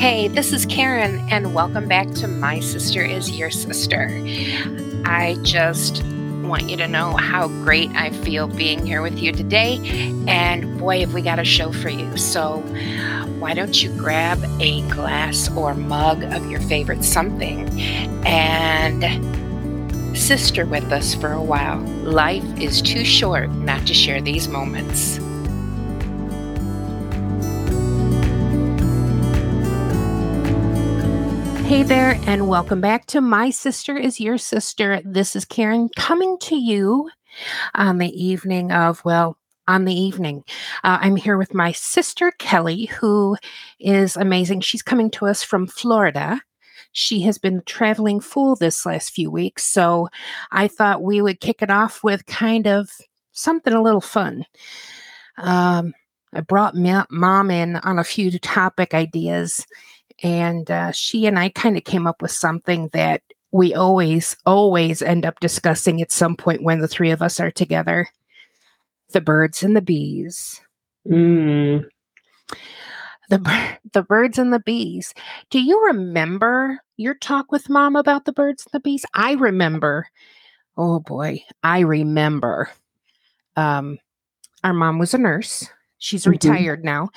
[0.00, 4.08] Hey, this is Karen, and welcome back to My Sister is Your Sister.
[5.04, 6.02] I just
[6.42, 9.76] want you to know how great I feel being here with you today.
[10.26, 12.16] And boy, have we got a show for you.
[12.16, 12.60] So,
[13.40, 17.68] why don't you grab a glass or mug of your favorite something
[18.26, 19.04] and
[20.16, 21.78] sister with us for a while?
[22.04, 25.20] Life is too short not to share these moments.
[31.70, 35.00] Hey there, and welcome back to My Sister is Your Sister.
[35.04, 37.08] This is Karen coming to you
[37.76, 39.38] on the evening of, well,
[39.68, 40.42] on the evening.
[40.82, 43.36] Uh, I'm here with my sister, Kelly, who
[43.78, 44.62] is amazing.
[44.62, 46.42] She's coming to us from Florida.
[46.90, 49.62] She has been traveling full this last few weeks.
[49.62, 50.08] So
[50.50, 52.90] I thought we would kick it off with kind of
[53.30, 54.44] something a little fun.
[55.38, 55.94] Um,
[56.32, 56.74] I brought
[57.10, 59.64] mom in on a few topic ideas
[60.22, 65.02] and uh, she and I kind of came up with something that we always, always
[65.02, 68.08] end up discussing at some point when the three of us are together
[69.12, 70.60] the birds and the bees.
[71.04, 71.84] Mm.
[73.28, 75.14] The, the birds and the bees.
[75.50, 79.04] Do you remember your talk with mom about the birds and the bees?
[79.14, 80.06] I remember.
[80.76, 82.70] Oh boy, I remember.
[83.56, 83.98] Um,
[84.62, 85.68] our mom was a nurse
[86.00, 86.30] She's mm-hmm.
[86.30, 87.10] retired now,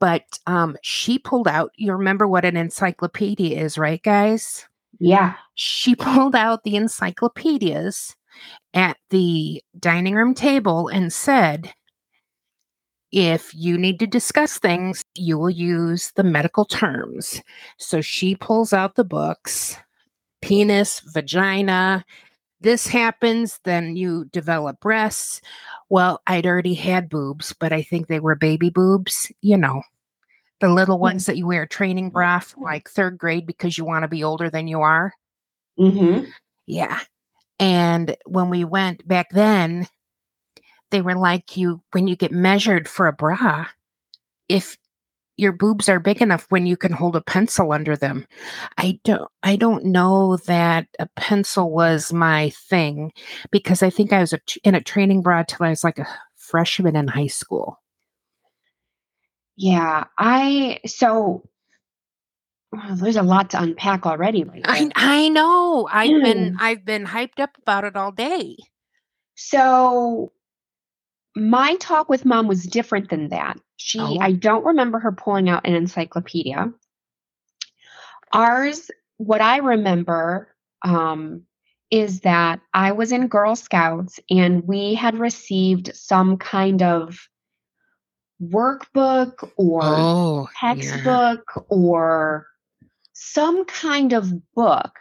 [0.00, 1.72] but um, she pulled out.
[1.76, 4.66] You remember what an encyclopedia is, right, guys?
[4.98, 5.34] Yeah.
[5.54, 8.16] She pulled out the encyclopedias
[8.72, 11.72] at the dining room table and said,
[13.10, 17.42] if you need to discuss things, you will use the medical terms.
[17.78, 19.76] So she pulls out the books
[20.40, 22.04] penis, vagina,
[22.60, 25.40] this happens, then you develop breasts.
[25.88, 29.82] Well, I'd already had boobs, but I think they were baby boobs, you know,
[30.60, 34.08] the little ones that you wear training bra like third grade because you want to
[34.08, 35.12] be older than you are.
[35.78, 36.24] Mm-hmm.
[36.66, 37.00] Yeah.
[37.60, 39.86] And when we went back then,
[40.90, 43.66] they were like you when you get measured for a bra,
[44.48, 44.76] if
[45.38, 48.26] your boobs are big enough when you can hold a pencil under them.
[48.76, 53.12] I don't I don't know that a pencil was my thing
[53.50, 56.08] because I think I was a, in a training bra till I was like a
[56.36, 57.80] freshman in high school.
[59.56, 61.48] Yeah, I so
[62.76, 64.42] oh, there's a lot to unpack already.
[64.42, 65.88] Right I I know.
[65.90, 66.22] I've mm.
[66.24, 68.56] been I've been hyped up about it all day.
[69.36, 70.32] So
[71.36, 73.56] my talk with mom was different than that.
[73.78, 74.18] She, oh.
[74.20, 76.72] I don't remember her pulling out an encyclopedia.
[78.32, 81.44] Ours, what I remember um,
[81.90, 87.28] is that I was in Girl Scouts and we had received some kind of
[88.42, 91.62] workbook or oh, textbook yeah.
[91.68, 92.46] or
[93.12, 94.98] some kind of book.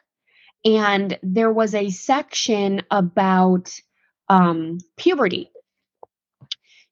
[0.64, 3.74] And there was a section about
[4.30, 5.50] um, puberty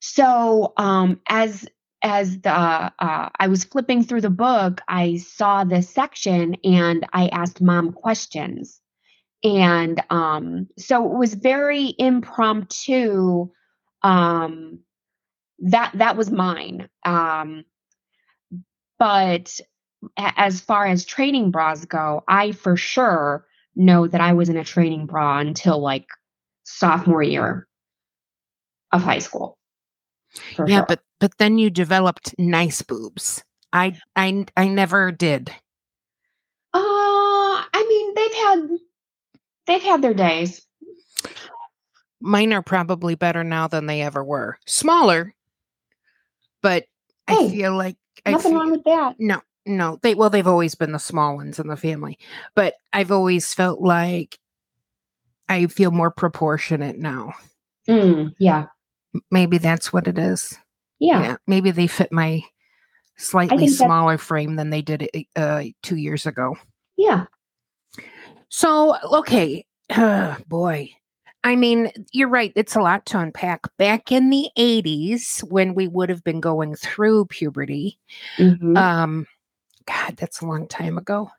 [0.06, 1.66] so um, as
[2.06, 7.26] as the uh, I was flipping through the book, I saw this section and I
[7.28, 8.80] asked mom questions,
[9.42, 13.50] and um, so it was very impromptu.
[14.02, 14.78] Um,
[15.58, 16.88] that that was mine.
[17.04, 17.64] Um,
[19.00, 19.58] but
[20.16, 24.64] as far as training bras go, I for sure know that I was in a
[24.64, 26.06] training bra until like
[26.62, 27.66] sophomore year
[28.92, 29.55] of high school
[30.66, 30.86] yeah, sure.
[30.86, 33.42] but but then you developed nice boobs.
[33.72, 35.50] I I I never did.
[36.72, 38.78] Uh, I mean, they've had
[39.66, 40.66] they've had their days.
[42.20, 44.58] Mine are probably better now than they ever were.
[44.66, 45.34] Smaller,
[46.62, 46.84] but
[47.26, 49.16] hey, I feel like nothing feel, wrong with that.
[49.18, 49.98] No, no.
[50.02, 52.18] They well, they've always been the small ones in the family,
[52.54, 54.38] but I've always felt like
[55.48, 57.34] I feel more proportionate now.
[57.88, 58.66] Mm, yeah
[59.30, 60.56] maybe that's what it is.
[60.98, 61.20] Yeah.
[61.20, 62.42] yeah maybe they fit my
[63.16, 66.56] slightly smaller frame than they did uh, two years ago.
[66.96, 67.26] Yeah.
[68.48, 69.64] So, okay.
[69.90, 70.90] Uh, boy.
[71.44, 72.52] I mean, you're right.
[72.56, 73.60] It's a lot to unpack.
[73.76, 78.00] Back in the 80s, when we would have been going through puberty,
[78.36, 78.76] mm-hmm.
[78.76, 79.26] um,
[79.86, 81.30] God, that's a long time ago.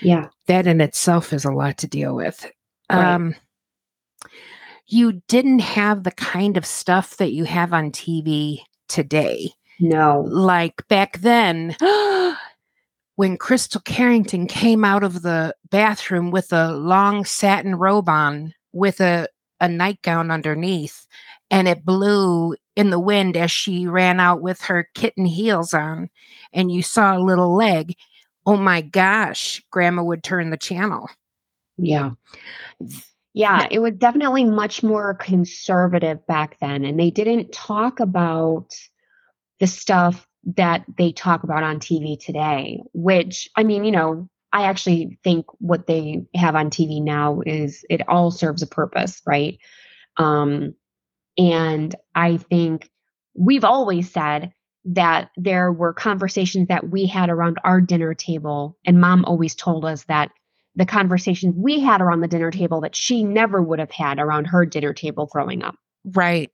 [0.00, 0.28] Yeah.
[0.46, 2.48] That in itself is a lot to deal with.
[2.90, 3.14] Right.
[3.14, 3.34] Um,
[4.88, 9.52] you didn't have the kind of stuff that you have on TV today.
[9.80, 10.24] No.
[10.26, 11.76] Like back then,
[13.16, 19.00] when Krystle Carrington came out of the bathroom with a long satin robe on with
[19.00, 19.28] a,
[19.60, 21.06] a nightgown underneath,
[21.50, 26.08] and it blew in the wind as she ran out with her kitten heels on,
[26.52, 27.94] and you saw a little leg.
[28.46, 31.10] oh my gosh, grandma would turn the channel.
[31.76, 32.12] Yeah.
[33.34, 36.84] Yeah, it was definitely much more conservative back then.
[36.84, 38.74] And they didn't talk about
[39.60, 40.26] the stuff
[40.56, 45.46] that they talk about on TV today, which, I mean, you know, I actually think
[45.58, 49.58] what they have on TV now is it all serves a purpose, right?
[50.16, 50.74] Um,
[51.38, 52.90] and I think
[53.34, 54.52] we've always said
[54.86, 59.84] that there were conversations that we had around our dinner table, and mom always told
[59.84, 60.30] us that
[60.78, 64.44] the conversations we had around the dinner table that she never would have had around
[64.44, 65.74] her dinner table growing up.
[66.04, 66.50] Right.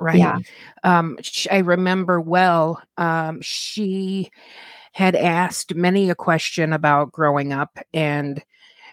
[0.00, 0.18] Right.
[0.18, 0.38] Yeah.
[0.84, 1.18] Um,
[1.50, 4.30] I remember well, um, she
[4.92, 8.42] had asked many a question about growing up and,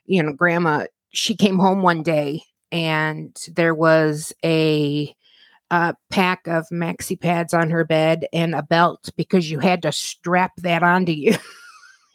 [0.06, 2.42] you know, grandma, she came home one day
[2.72, 5.16] and there was a,
[5.72, 9.92] a pack of maxi pads on her bed and a belt because you had to
[9.94, 11.38] strap that onto you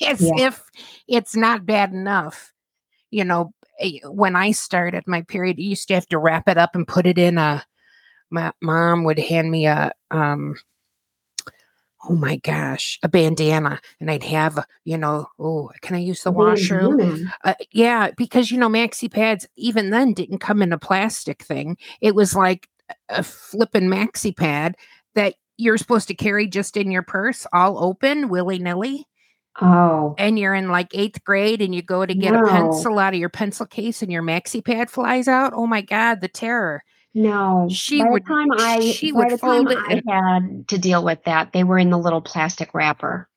[0.06, 0.46] as yeah.
[0.46, 0.62] if
[1.08, 2.52] it's not bad enough.
[3.10, 6.58] You know, eh, when I started my period, you used to have to wrap it
[6.58, 7.64] up and put it in a
[8.30, 10.54] my mom would hand me a um
[12.08, 16.30] oh my gosh a bandana and i'd have you know oh can i use the
[16.30, 16.96] washer
[17.44, 21.76] uh, yeah because you know maxi pads even then didn't come in a plastic thing
[22.00, 22.68] it was like
[23.08, 24.76] a flipping maxi pad
[25.14, 29.06] that you're supposed to carry just in your purse all open willy-nilly
[29.60, 30.14] Oh.
[30.18, 32.44] And you're in like eighth grade and you go to get no.
[32.44, 35.52] a pencil out of your pencil case and your maxi pad flies out.
[35.54, 36.82] Oh my God, the terror.
[37.14, 38.24] No, she by would.
[38.24, 41.64] The time I she by would the time I had to deal with that, they
[41.64, 43.28] were in the little plastic wrapper.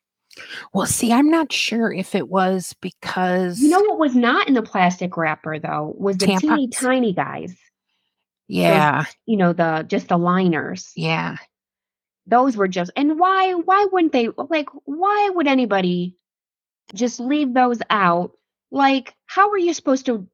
[0.74, 4.54] Well, see, I'm not sure if it was because you know what was not in
[4.54, 6.42] the plastic wrapper though was the tampons.
[6.42, 7.56] teeny tiny guys.
[8.48, 10.92] Yeah, Those, you know the just the liners.
[10.95, 11.38] Yeah,
[12.25, 16.16] those were just and why why wouldn't they like why would anybody
[16.94, 18.31] just leave those out?
[18.72, 20.28] Like, how are you supposed to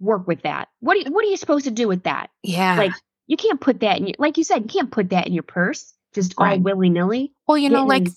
[0.00, 0.68] work with that.
[0.80, 2.30] What are you, what are you supposed to do with that?
[2.42, 2.76] Yeah.
[2.76, 2.92] Like
[3.26, 5.42] you can't put that in your, like you said, you can't put that in your
[5.42, 6.58] purse just right.
[6.58, 7.32] all willy nilly.
[7.46, 8.08] Well, you know, like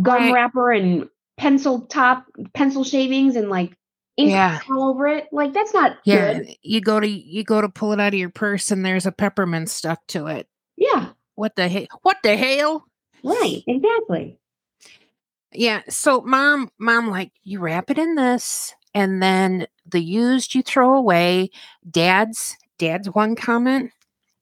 [0.00, 0.32] gum right.
[0.32, 3.76] wrapper and pencil top, pencil shavings and like
[4.16, 4.60] ink yeah.
[4.70, 5.28] all over it.
[5.32, 6.34] Like that's not yeah.
[6.34, 6.56] Good.
[6.62, 9.12] You go to you go to pull it out of your purse and there's a
[9.12, 10.48] peppermint stuck to it.
[10.76, 11.10] Yeah.
[11.34, 11.86] What the hell?
[12.02, 12.86] What the hell?
[13.22, 13.62] Right.
[13.66, 14.38] Exactly.
[15.52, 15.82] Yeah.
[15.88, 20.94] So mom, mom, like you wrap it in this, and then the used you throw
[20.94, 21.50] away.
[21.90, 23.90] Dad's dad's one comment.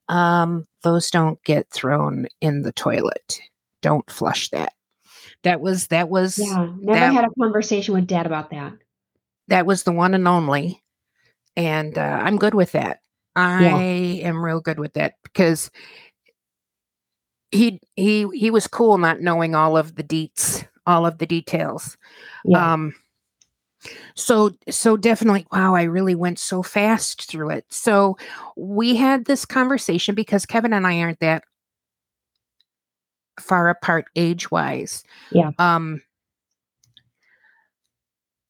[0.08, 3.40] Um, those don't get thrown in the toilet.
[3.80, 4.72] Don't flush that.
[5.42, 6.68] That was that was yeah.
[6.80, 8.74] Never that, had a conversation with dad about that.
[9.48, 10.82] That was the one and only,
[11.56, 13.00] and uh, I'm good with that.
[13.34, 14.28] I yeah.
[14.28, 15.70] am real good with that because
[17.52, 21.96] he he he was cool not knowing all of the deets, all of the details.
[22.44, 22.72] Yeah.
[22.72, 22.94] Um,
[24.14, 28.16] so so definitely wow i really went so fast through it so
[28.56, 31.42] we had this conversation because kevin and i aren't that
[33.40, 35.02] far apart age wise
[35.32, 36.00] yeah um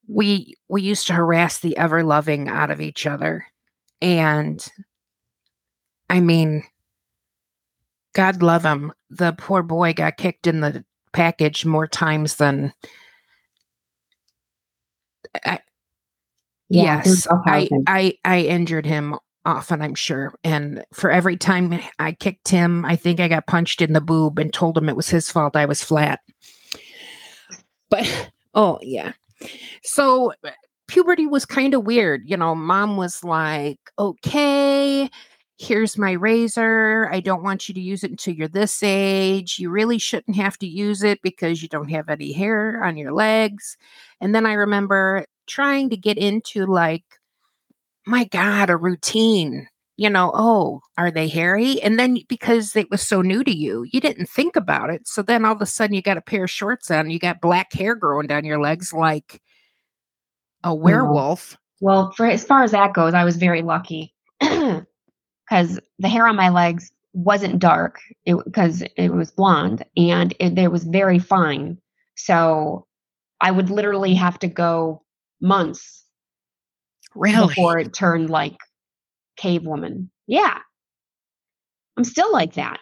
[0.08, 3.46] we we used to harass the ever loving out of each other
[4.00, 4.66] and
[6.10, 6.62] i mean
[8.14, 12.72] god love him the poor boy got kicked in the package more times than
[15.44, 15.60] I,
[16.68, 20.32] yeah, yes, I, I I injured him often, I'm sure.
[20.44, 24.38] And for every time I kicked him, I think I got punched in the boob
[24.38, 26.20] and told him it was his fault I was flat.
[27.90, 29.12] But oh yeah.
[29.82, 30.32] So
[30.88, 32.22] puberty was kind of weird.
[32.26, 35.10] You know, mom was like, okay,
[35.58, 37.08] here's my razor.
[37.12, 39.58] I don't want you to use it until you're this age.
[39.58, 43.12] You really shouldn't have to use it because you don't have any hair on your
[43.12, 43.76] legs.
[44.20, 47.04] And then I remember trying to get into like,
[48.06, 49.68] my God, a routine.
[49.96, 51.80] You know, oh, are they hairy?
[51.80, 55.06] And then because it was so new to you, you didn't think about it.
[55.06, 57.42] So then all of a sudden you got a pair of shorts on, you got
[57.42, 59.40] black hair growing down your legs like
[60.64, 61.56] a werewolf.
[61.80, 64.11] Well, for as far as that goes, I was very lucky.
[65.52, 70.58] Because the hair on my legs wasn't dark because it, it, was blonde and it,
[70.58, 71.76] it was very fine.
[72.14, 72.86] So
[73.42, 75.02] I would literally have to go
[75.42, 76.06] months
[77.14, 77.48] really?
[77.48, 78.56] before it turned like
[79.36, 80.10] cave woman.
[80.26, 80.58] Yeah.
[81.98, 82.80] I'm still like that.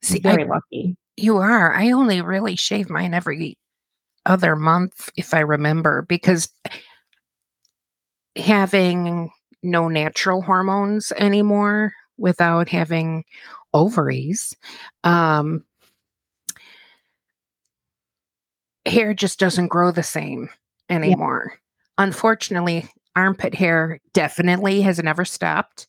[0.00, 0.96] See, very I, lucky.
[1.16, 1.74] You are.
[1.74, 3.58] I only really shave mine every
[4.24, 6.52] other month, if I remember, because
[8.36, 13.24] having no natural hormones anymore without having
[13.74, 14.56] ovaries.
[15.04, 15.64] Um,
[18.86, 20.48] hair just doesn't grow the same
[20.88, 21.54] anymore.
[21.98, 25.86] Unfortunately, armpit hair definitely has never stopped.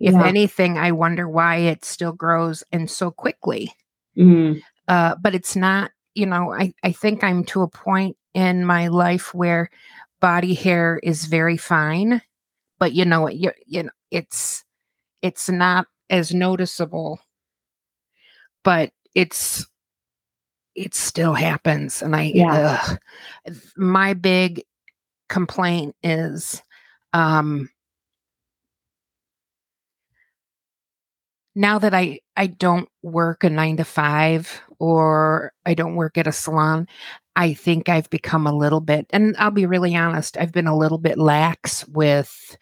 [0.00, 0.26] If Yeah.
[0.26, 3.72] anything, I wonder why it still grows and so quickly.
[4.18, 8.64] Mm, Uh, but it's not, you know, I, I think I'm to a point in
[8.66, 9.70] my life where
[10.20, 12.20] body hair is very fine,
[12.84, 14.62] but you know, you you know, it's
[15.22, 17.20] it's not as noticeable,
[18.64, 19.66] but it's
[20.74, 22.80] it still happens, and I Yeah.
[22.82, 22.98] ugh.
[23.76, 24.62] my big
[25.28, 26.62] complaint is
[27.14, 27.70] um
[31.54, 36.26] now that I I don't work a 9 to 5 or I don't work at
[36.26, 36.88] a salon,
[37.36, 40.76] I think I've become a little bit and I'll be really honest, I've been a
[40.76, 42.56] little bit lax with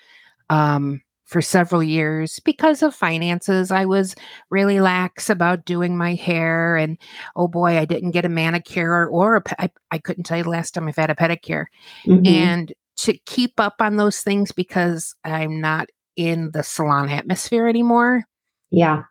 [0.52, 1.00] um
[1.32, 3.71] for several years because of finances.
[3.71, 4.14] I was
[4.50, 6.99] really lax about doing my hair and
[7.37, 10.50] oh boy, I didn't get a manicure or a I, I couldn't tell you the
[10.50, 11.64] last time I've had a pedicure
[12.06, 12.26] mhm.
[12.26, 18.25] and to keep up on those things because I'm not in the salon atmosphere anymore.
[18.71, 19.04] Yeah.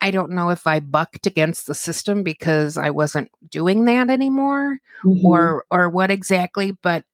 [0.00, 4.78] I don't know if I bucked against the system because I wasn't doing that anymore
[5.04, 5.22] mhm.
[5.22, 7.04] or or what exactly, but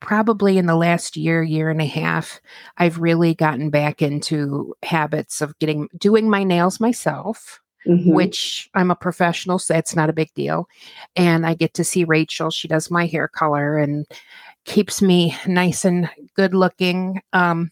[0.00, 2.40] probably in the last year, year and a half,
[2.78, 8.12] I've really gotten back into habits of getting doing my nails myself, Mhm.
[8.12, 10.68] which I'm a professional, so that's not a big deal.
[11.16, 12.50] And I get to see Rachel.
[12.50, 14.06] She does my hair color and
[14.64, 17.22] keeps me nice and good looking.
[17.32, 17.70] Um,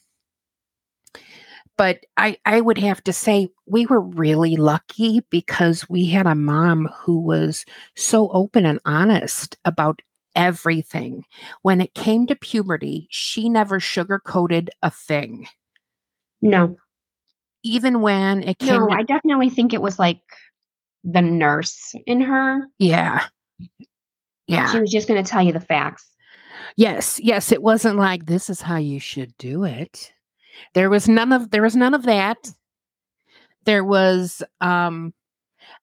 [1.77, 6.35] but I, I would have to say we were really lucky because we had a
[6.35, 10.03] mom who was so open and honest about
[10.39, 11.25] everything.
[11.63, 15.49] When it came to puberty, she never sugarcoated a thing.
[16.41, 16.77] No.
[17.65, 20.21] Even when it came No, to I definitely think it was like
[21.05, 22.69] the nurse in her.
[22.79, 23.27] yeah.
[24.47, 24.73] Yeah.
[24.73, 26.07] She was just going to tell you the facts.
[26.77, 30.13] Yes, yes, it wasn't like this is how you should do it.
[30.73, 32.51] There was none of there was none of that.
[33.65, 35.13] There was um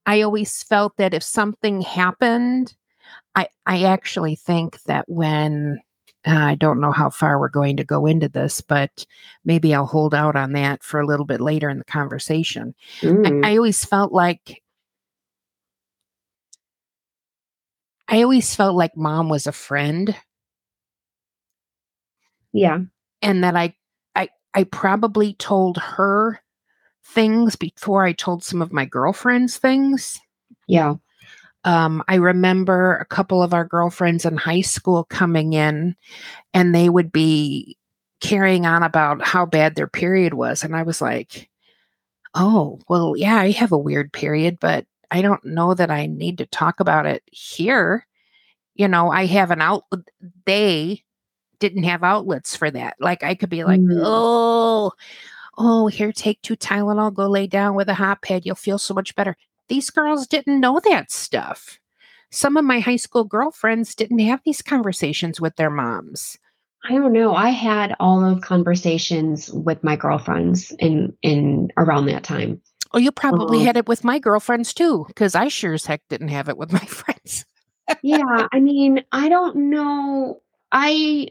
[0.06, 2.74] I always felt that if something happened,
[3.36, 5.80] I I actually think that when
[6.26, 9.06] uh, I don't know how far we're going to go into this, but
[9.44, 12.74] maybe I'll hold out on that for a little bit later in the conversation.
[13.00, 14.62] Mm, I, I always felt like
[18.08, 20.16] I always felt like mom was a friend
[22.56, 22.78] yeah.
[23.22, 23.74] and that I
[24.14, 26.40] I I probably told her
[27.04, 30.18] things before I told some of my girlfriends things.
[30.66, 30.94] Yeah.
[31.66, 35.96] Um, I remember a couple of our girlfriends in high school coming in
[36.54, 37.76] and they would be
[38.20, 40.62] carrying on about how bad their period was.
[40.64, 41.50] And I was like,
[42.34, 46.38] oh, well, yeah, I have a weird period, but I don't know that I need
[46.38, 48.06] to talk about it here.
[48.76, 50.02] You know, I have an outlet.
[50.44, 51.02] They
[51.58, 52.94] didn't have outlets for that.
[53.00, 54.02] Like I could be like, Mm.
[54.04, 54.92] oh,
[55.58, 58.46] oh, here, take two Tylenol, go lay down with a hot pad.
[58.46, 59.36] You'll feel so much better.
[59.68, 61.78] These girls didn't know that stuff.
[62.30, 66.36] Some of my high school girlfriends didn't have these conversations with their moms.
[66.88, 67.34] I don't know.
[67.34, 72.60] I had all those conversations with my girlfriends in in around that time.
[72.92, 73.66] Oh, you probably Uh-huh.
[73.66, 76.72] had it with my girlfriends too, because I sure as heck didn't have it with
[76.72, 77.44] my friends.
[78.02, 80.42] Yeah, I mean, I don't know.
[80.70, 81.28] I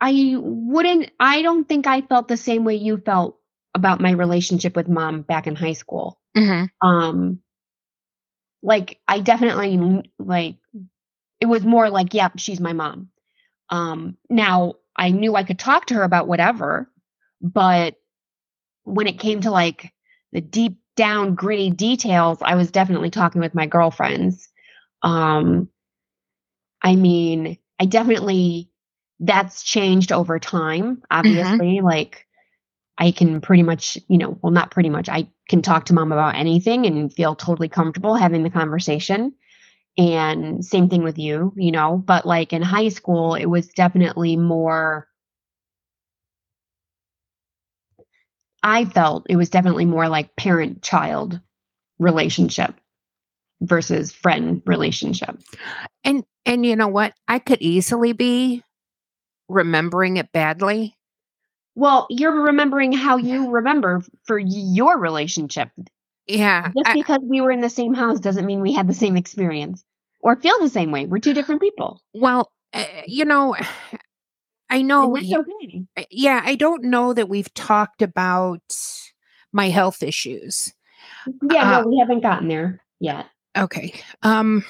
[0.00, 3.38] I wouldn't I don't think I felt the same way you felt
[3.74, 6.18] about my relationship with mom back in high school.
[6.34, 7.40] hmm Um
[8.62, 10.56] like I definitely like
[11.40, 13.08] it was more like, yep, she's my mom.
[13.70, 16.90] Um now I knew I could talk to her about whatever,
[17.40, 17.94] but
[18.84, 19.92] when it came to like
[20.32, 24.48] the deep down gritty details, I was definitely talking with my girlfriends.
[25.02, 25.68] Um
[26.82, 28.70] I mean, I definitely
[29.20, 31.80] that's changed over time, obviously.
[31.80, 32.26] Like
[33.00, 35.08] I can pretty much, you know, well not pretty much.
[35.08, 39.32] I can talk to mom about anything and feel totally comfortable having the conversation.
[39.98, 44.36] And same thing with you, you know, but like in high school it was definitely
[44.36, 45.08] more
[48.62, 51.40] I felt it was definitely more like parent child
[51.98, 52.74] relationship
[53.62, 55.38] versus friend relationship.
[56.04, 57.14] And and you know what?
[57.28, 58.62] I could easily be
[59.48, 60.96] remembering it badly.
[61.80, 65.70] Well, you're remembering how you remember for your relationship.
[66.26, 66.72] Yeah.
[66.76, 69.16] Just I, because we were in the same house doesn't mean we had the same
[69.16, 69.82] experience
[70.20, 71.06] or feel the same way.
[71.06, 72.02] We're two different people.
[72.12, 73.56] Well, uh, you know,
[74.68, 75.16] I know.
[75.16, 75.86] Okay.
[76.10, 78.60] Yeah, I don't know that we've talked about
[79.50, 80.74] my health issues.
[81.50, 83.24] Yeah, uh, no, we haven't gotten there yet.
[83.56, 83.94] Okay.
[84.20, 84.66] Um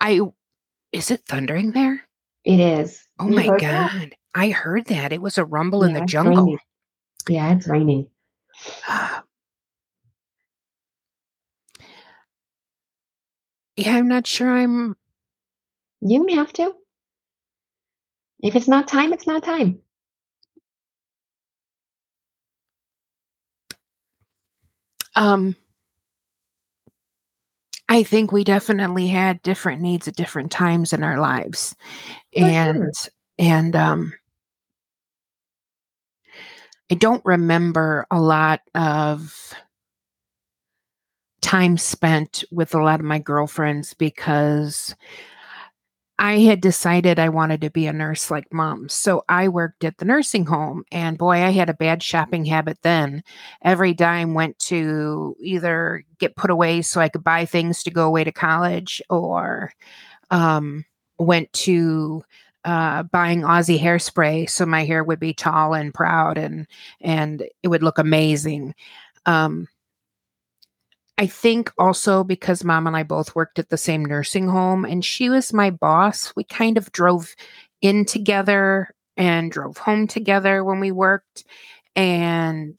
[0.00, 0.20] I
[0.92, 2.02] is it thundering there?
[2.44, 3.06] It is.
[3.18, 3.92] Oh You my heard that?
[3.92, 4.14] god.
[4.34, 5.12] I heard that.
[5.12, 6.44] It was a rumble in the jungle.
[6.44, 6.58] raining.
[7.28, 8.08] Yeah, it's raining.
[8.88, 9.22] yeah,
[13.96, 14.96] I'm not sure I'm
[16.00, 16.74] You have to.
[18.40, 19.80] If it's not time, it's not time.
[25.16, 25.56] um
[27.88, 31.74] I think we definitely had different needs at different times in our lives.
[32.32, 32.48] For sure.
[32.48, 32.94] and
[33.38, 34.12] and um
[36.90, 39.54] I don't remember a lot of
[41.40, 44.94] time spent with a lot of my girlfriends because
[46.18, 48.88] I had decided I wanted to be a nurse like mom.
[48.88, 52.78] So I worked at the nursing home and boy, I had a bad shopping habit
[52.82, 53.22] then.
[53.62, 58.06] Every dime went to either get put away so I could buy things to go
[58.06, 59.72] away to college or
[60.30, 60.84] um,
[61.18, 62.24] went to
[62.64, 66.66] uh, buying Aussie hairspray so my hair would be tall and proud and
[67.00, 68.74] and it would look amazing.
[69.24, 69.68] Um,
[71.18, 75.04] I think also because mom and I both worked at the same nursing home and
[75.04, 77.34] she was my boss, we kind of drove
[77.82, 81.44] in together and drove home together when we worked
[81.96, 82.78] and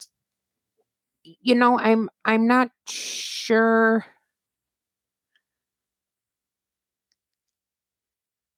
[1.22, 4.04] you know, I'm I'm not sure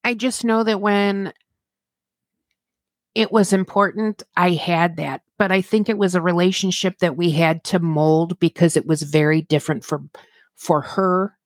[0.05, 1.33] I just know that when
[3.15, 5.23] it was important, I had that.
[5.43, 9.03] But I think it was a relationship that we had to mold because it was
[9.03, 10.01] very different for
[10.55, 11.37] for her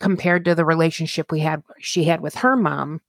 [0.00, 3.00] compared to the relationship we had she had with her mom.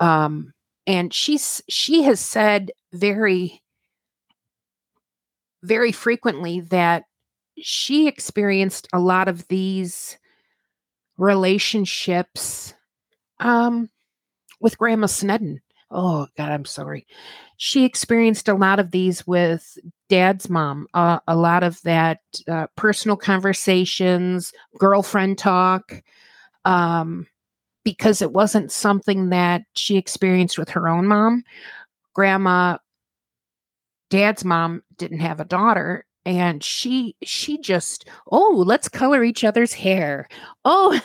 [0.00, 0.52] Um
[0.86, 3.62] and she's she has said very
[5.62, 7.04] very frequently that
[7.56, 10.18] she experienced a lot of these
[11.16, 12.74] relationships
[13.40, 13.88] um
[14.60, 15.62] with Grandma Snedden.
[15.90, 17.06] Oh God, I'm sorry.
[17.56, 20.86] She experienced a lot of these with Dad's mom.
[20.94, 26.02] Uh, a lot of that uh, personal conversations, girlfriend talk,
[26.64, 27.26] um,
[27.84, 31.42] because it wasn't something that she experienced with her own mom.
[32.14, 32.76] Grandma,
[34.10, 39.72] Dad's mom didn't have a daughter, and she she just oh let's color each other's
[39.72, 40.28] hair.
[40.64, 41.00] Oh.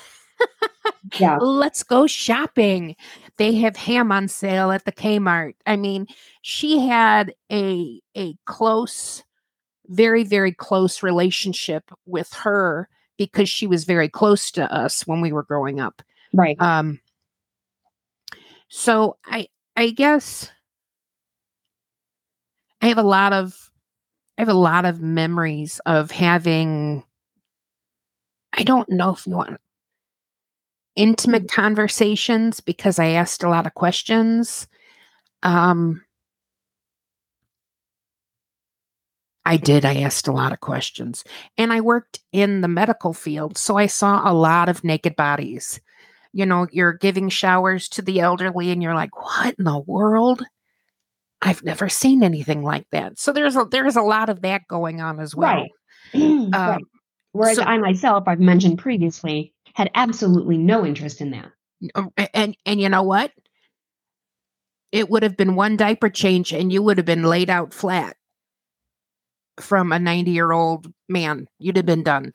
[1.20, 1.38] Yeah.
[1.42, 2.96] let's go shopping.
[3.38, 5.56] They have ham on sale at the Kmart.
[5.66, 6.08] I mean,
[6.42, 9.24] she had a a close,
[9.88, 15.32] very very close relationship with her because she was very close to us when we
[15.32, 16.02] were growing up.
[16.34, 16.60] Right.
[16.60, 17.00] Um
[18.70, 20.52] so I I guess
[22.82, 23.72] I have a lot of
[24.38, 27.04] I have a lot of memories of having
[28.52, 29.58] I don't know if you want
[30.96, 34.68] intimate conversations because I asked a lot of questions.
[35.42, 36.04] Um,
[39.46, 39.84] I did.
[39.84, 41.24] I asked a lot of questions.
[41.58, 43.58] And I worked in the medical field.
[43.58, 45.82] So I saw a lot of naked bodies.
[46.32, 50.44] You know, you're giving showers to the elderly and you're like, what in the world?
[51.42, 53.20] I've never seen anything like that.
[53.20, 55.54] So there's a there's a lot of that going on as well.
[55.54, 55.72] Right.
[56.14, 56.54] right.
[56.54, 56.80] Um,
[57.34, 61.52] Whereas so- I myself, I've mentioned previously, had absolutely no interest in that.
[61.96, 63.32] Um, and and you know what?
[64.92, 68.16] It would have been one diaper change and you would have been laid out flat
[69.60, 71.48] from a 90 year old man.
[71.60, 72.34] You'd have been done.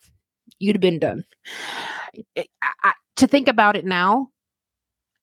[0.59, 1.25] You'd have been done.
[2.37, 2.47] I-
[2.85, 4.29] I- to think about it now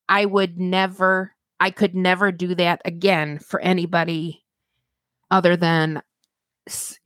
[0.09, 4.43] i would never i could never do that again for anybody
[5.31, 6.01] other than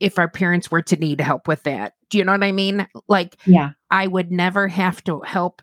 [0.00, 2.86] if our parents were to need help with that do you know what i mean
[3.08, 3.70] like Yeah.
[3.92, 5.62] I would never have to help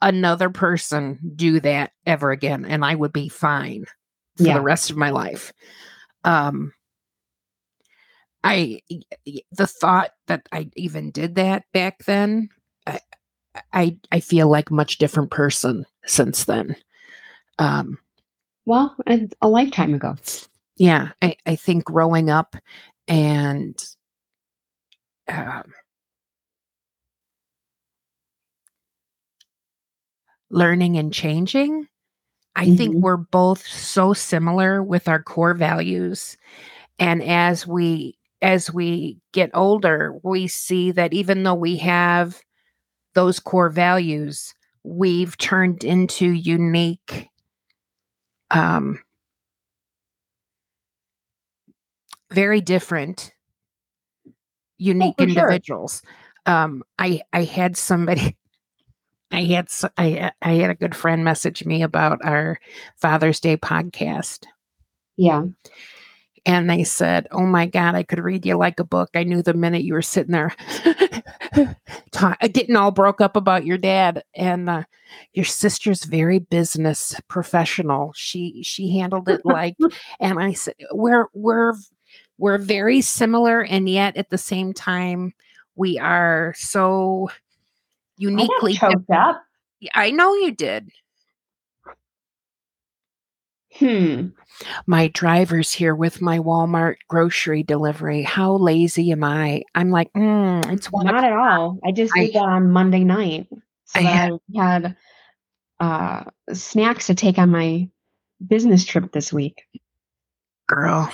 [0.00, 3.84] another person do that ever again and I would be fine
[4.38, 4.54] for Yeah.
[4.54, 5.52] the rest of my life.
[6.24, 6.72] Um
[8.42, 8.80] I
[9.52, 12.48] the thought that I even did that back then
[12.86, 13.00] I
[13.72, 16.76] I I feel like much different person since then.
[17.58, 17.98] Um
[18.66, 18.96] Well,
[19.42, 20.16] a lifetime ago.
[20.76, 22.56] yeah, I I think growing up
[23.06, 23.82] and
[25.28, 25.72] um
[30.50, 31.88] learning and changing.
[32.56, 33.02] I think Mhm.
[33.02, 36.36] we're both so similar with our core values.
[36.98, 42.40] And as we as we get older, we see that even though we have
[43.14, 47.28] those core values, we've turned into unique
[48.50, 48.98] um
[52.32, 53.33] very different
[54.78, 55.42] unique for sure.
[55.42, 56.02] individuals.
[56.46, 58.36] Um I I had somebody
[59.34, 62.58] I had I I had a good friend message me about our
[62.96, 64.46] Father's Day podcast.
[65.16, 65.44] Yeah.
[66.46, 69.10] And they said, "Oh my God, I could read you like a book.
[69.14, 70.54] I knew the minute you were sitting there,
[72.12, 74.82] talk, getting all broke up about your dad, and uh,
[75.32, 78.12] your sister's very business professional.
[78.14, 79.76] She she handled it like."
[80.20, 81.72] and I said, "We're we're
[82.38, 85.32] we're very similar, and yet at the same time,
[85.76, 87.30] we are so
[88.16, 89.42] uniquely I choked up.
[89.94, 90.90] I know you did.
[93.76, 94.28] Hmm.
[94.86, 98.22] My driver's here with my Walmart grocery delivery.
[98.22, 99.62] How lazy am I?
[99.74, 101.06] I'm like, mm, it's one.
[101.06, 101.78] Not at all.
[101.84, 103.48] I just did that on Monday night.
[103.86, 104.96] So I had, I had
[105.80, 107.88] uh, snacks to take on my
[108.46, 109.64] business trip this week.
[110.68, 111.12] Girl.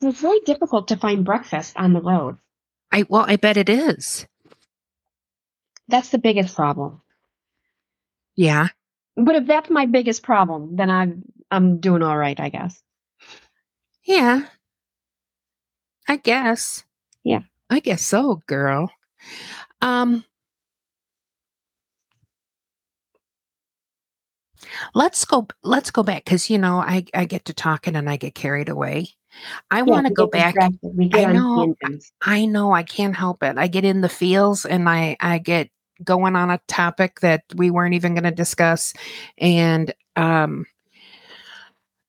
[0.00, 2.38] It's really difficult to find breakfast on the road.
[2.92, 4.26] I well, I bet it is.
[5.88, 7.00] That's the biggest problem.
[8.36, 8.68] Yeah.
[9.16, 12.80] But if that's my biggest problem, then I'm I'm doing all right, I guess.
[14.04, 14.46] Yeah.
[16.06, 16.84] I guess.
[17.24, 17.40] Yeah.
[17.68, 18.90] I guess so, girl.
[19.82, 20.24] Um
[24.94, 28.16] Let's go let's go back cuz you know I I get to talking and I
[28.16, 29.08] get carried away.
[29.70, 30.56] I yeah, want to go back.
[31.12, 31.74] I know
[32.22, 33.58] I know I can't help it.
[33.58, 35.70] I get in the feels and I I get
[36.04, 38.92] going on a topic that we weren't even going to discuss
[39.38, 40.66] and um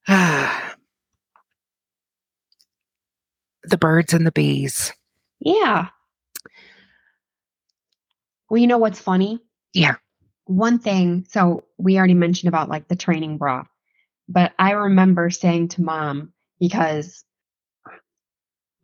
[0.08, 0.74] ah,
[3.64, 4.92] the birds and the bees
[5.40, 5.88] yeah
[8.48, 9.40] well you know what's funny
[9.74, 9.96] yeah
[10.50, 13.64] one thing so we already mentioned about like the training bra
[14.28, 17.24] but i remember saying to mom because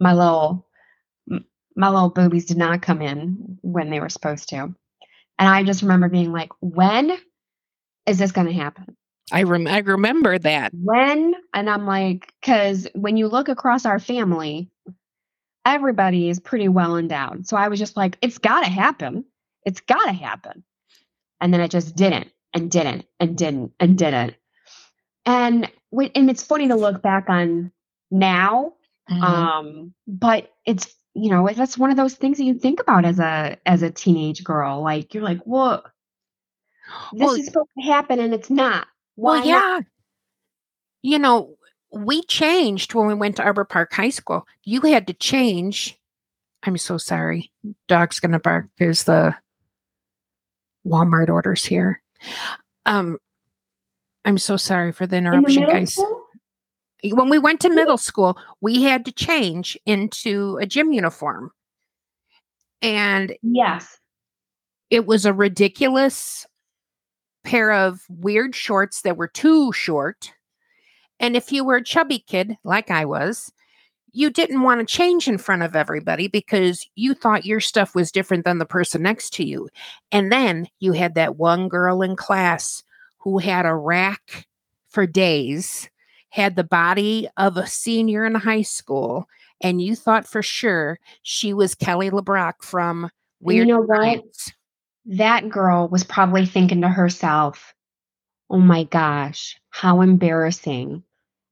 [0.00, 0.66] my little
[1.76, 4.74] my little boobies did not come in when they were supposed to
[5.38, 7.16] and I just remember being like, when
[8.06, 8.96] is this going to happen?
[9.32, 10.72] I, rem- I remember that.
[10.72, 11.34] When?
[11.52, 14.70] And I'm like, because when you look across our family,
[15.64, 17.46] everybody is pretty well endowed.
[17.46, 19.24] So I was just like, it's got to happen.
[19.64, 20.64] It's got to happen.
[21.40, 24.34] And then it just didn't and didn't and didn't and didn't.
[25.24, 27.72] And and it's funny to look back on
[28.10, 28.72] now.
[29.10, 29.22] Mm-hmm.
[29.22, 33.18] Um, but it's you know that's one of those things that you think about as
[33.18, 35.84] a as a teenage girl like you're like what
[37.12, 39.84] this well, is supposed to happen and it's not Why well yeah not?
[41.02, 41.56] you know
[41.90, 45.98] we changed when we went to arbor park high school you had to change
[46.64, 47.50] i'm so sorry
[47.88, 49.34] dog's gonna bark there's the
[50.86, 52.00] walmart orders here
[52.86, 53.18] um
[54.24, 56.22] i'm so sorry for the interruption In guys school?
[57.04, 61.50] when we went to middle school, we had to change into a gym uniform.
[62.82, 63.98] And yes,
[64.90, 66.46] it was a ridiculous
[67.44, 70.32] pair of weird shorts that were too short.
[71.20, 73.52] And if you were a chubby kid, like I was,
[74.16, 78.10] you didn't want to change in front of everybody because you thought your stuff was
[78.10, 79.68] different than the person next to you.
[80.10, 82.82] And then you had that one girl in class
[83.18, 84.46] who had a rack
[84.88, 85.90] for days
[86.30, 89.28] had the body of a senior in high school,
[89.60, 93.68] and you thought for sure she was Kelly LeBrock from Weird.
[93.68, 94.24] You know what?
[95.04, 97.74] That girl was probably thinking to herself,
[98.50, 101.02] "Oh my gosh, how embarrassing!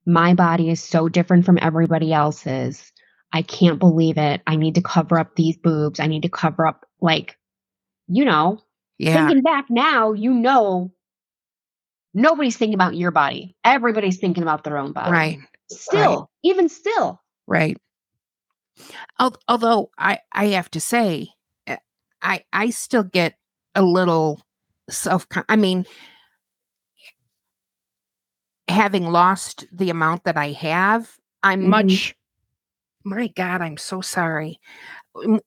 [0.05, 2.91] My body is so different from everybody else's.
[3.33, 4.41] I can't believe it.
[4.47, 5.99] I need to cover up these boobs.
[5.99, 7.37] I need to cover up like,
[8.07, 8.59] you know."
[8.97, 9.27] Yeah.
[9.27, 10.91] Thinking back now, you know
[12.17, 13.57] Nobody's thinking about your body.
[13.65, 15.11] Everybody's thinking about their own body.
[15.11, 15.39] Right.
[15.69, 16.27] Still, right.
[16.43, 17.21] even still.
[17.45, 17.77] Right.
[19.49, 21.27] Although I, I have to say,
[21.67, 21.75] eh,
[22.21, 23.35] I, I still get
[23.75, 24.41] a little
[24.89, 25.27] self.
[25.49, 25.85] I mean,
[28.67, 31.69] having lost the amount that I have, I'm mm-hmm.
[31.69, 32.15] much.
[33.03, 34.59] My God, I'm so sorry.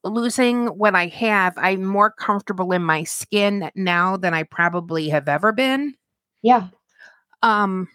[0.05, 5.29] Losing what I have, I'm more comfortable in my skin now than I probably have
[5.29, 5.95] ever been.
[6.43, 6.69] Yeah.
[7.43, 7.89] Um,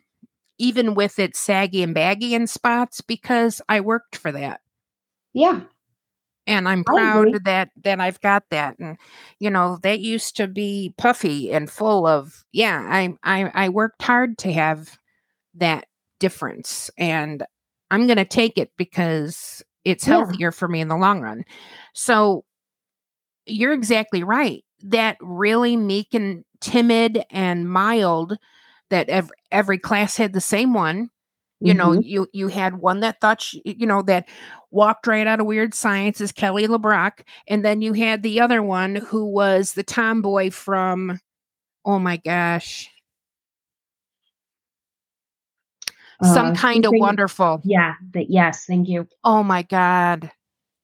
[0.57, 4.61] even with it saggy and baggy in spots because I worked for that.
[5.33, 5.61] Yeah.
[6.45, 8.77] And I'm proud that that I've got that.
[8.77, 8.97] And
[9.39, 14.01] you know, that used to be puffy and full of yeah, I I I worked
[14.01, 14.97] hard to have
[15.55, 15.85] that
[16.19, 16.89] difference.
[16.97, 17.43] And
[17.91, 20.13] I'm gonna take it because it's yeah.
[20.17, 21.43] healthier for me in the long run.
[21.93, 22.45] So
[23.45, 24.63] you're exactly right.
[24.83, 28.37] That really meek and timid and mild
[28.89, 31.09] that every, every class had the same one
[31.61, 32.03] You know, Mhm.
[32.03, 34.27] you you had one that thought she, you know that
[34.71, 38.61] walked right out of weird science is Kelly LeBrock, and then you had the other
[38.63, 41.19] one who was the tomboy from
[41.85, 42.89] oh my gosh,
[46.23, 47.61] some Uh, kind of wonderful.
[47.63, 47.93] Yeah.
[48.13, 48.29] That.
[48.29, 48.65] Yes.
[48.65, 49.07] Thank you.
[49.23, 50.31] Oh my god.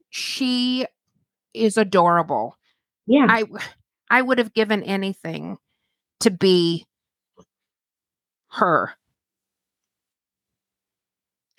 [0.10, 0.86] She
[1.54, 2.58] is adorable.
[3.08, 3.26] Yeah.
[3.30, 3.46] I
[4.10, 5.58] I would have given anything
[6.22, 6.86] to be
[8.52, 8.94] her.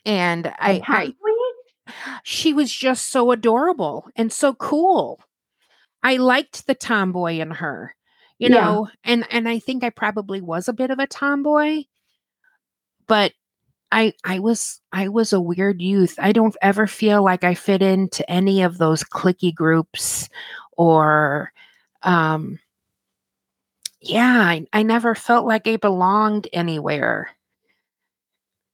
[0.04, 1.14] And I, I
[2.24, 5.20] she was just so adorable and so cool.
[6.02, 7.94] I liked the tomboy in her,
[8.38, 8.60] you Yeah.
[8.64, 11.82] know, and and I think I probably was a bit of a tomboy,
[13.06, 13.32] but
[13.92, 16.14] I I was I was a weird youth.
[16.18, 20.28] I don't ever feel like I fit into any of those clicky groups
[20.76, 21.52] or
[22.02, 22.58] um
[24.00, 27.30] yeah, I, I never felt like I belonged anywhere.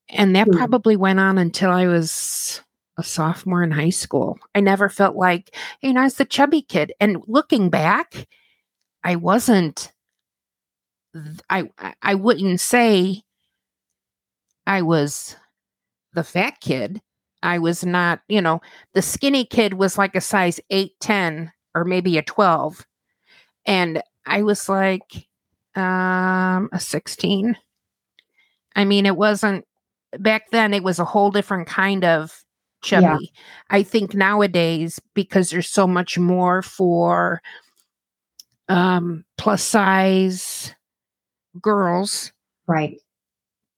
[0.09, 0.52] And that Hmm.
[0.52, 2.61] probably went on until I was
[2.96, 4.38] a sophomore in high school.
[4.55, 6.92] I never felt like, you know, I was the chubby kid.
[7.00, 8.26] And looking back,
[9.05, 9.92] I wasn't
[11.50, 13.22] I I- I wouldn't say
[14.66, 15.37] I was
[16.14, 17.00] the fat kid.
[17.42, 18.61] I was not, you know,
[18.94, 22.87] the skinny kid was like a size 8, 10, or maybe a 12.
[23.66, 25.29] And I was like
[25.76, 27.57] um a 16.
[28.74, 29.64] I mean, it wasn't
[30.18, 32.44] back then it was a whole different kind of
[32.83, 33.33] chubby.
[33.70, 37.40] I think nowadays because there's so much more for
[38.68, 40.74] um plus size
[41.61, 42.33] girls
[42.68, 42.98] Right.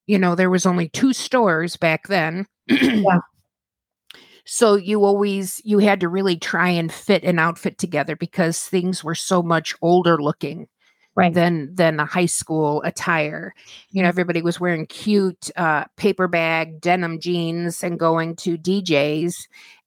[0.09, 3.19] You know there was only two stores back then yeah.
[4.45, 9.03] so you always you had to really try and fit an outfit together because things
[9.03, 10.67] were so much older looking
[11.15, 11.33] Right.
[11.33, 13.53] than than the high school attire
[13.89, 19.35] you know everybody was wearing cute uh paper bag denim jeans and going to djs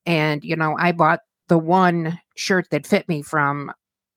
[0.04, 3.72] and you know i bought the one shirt that fit me from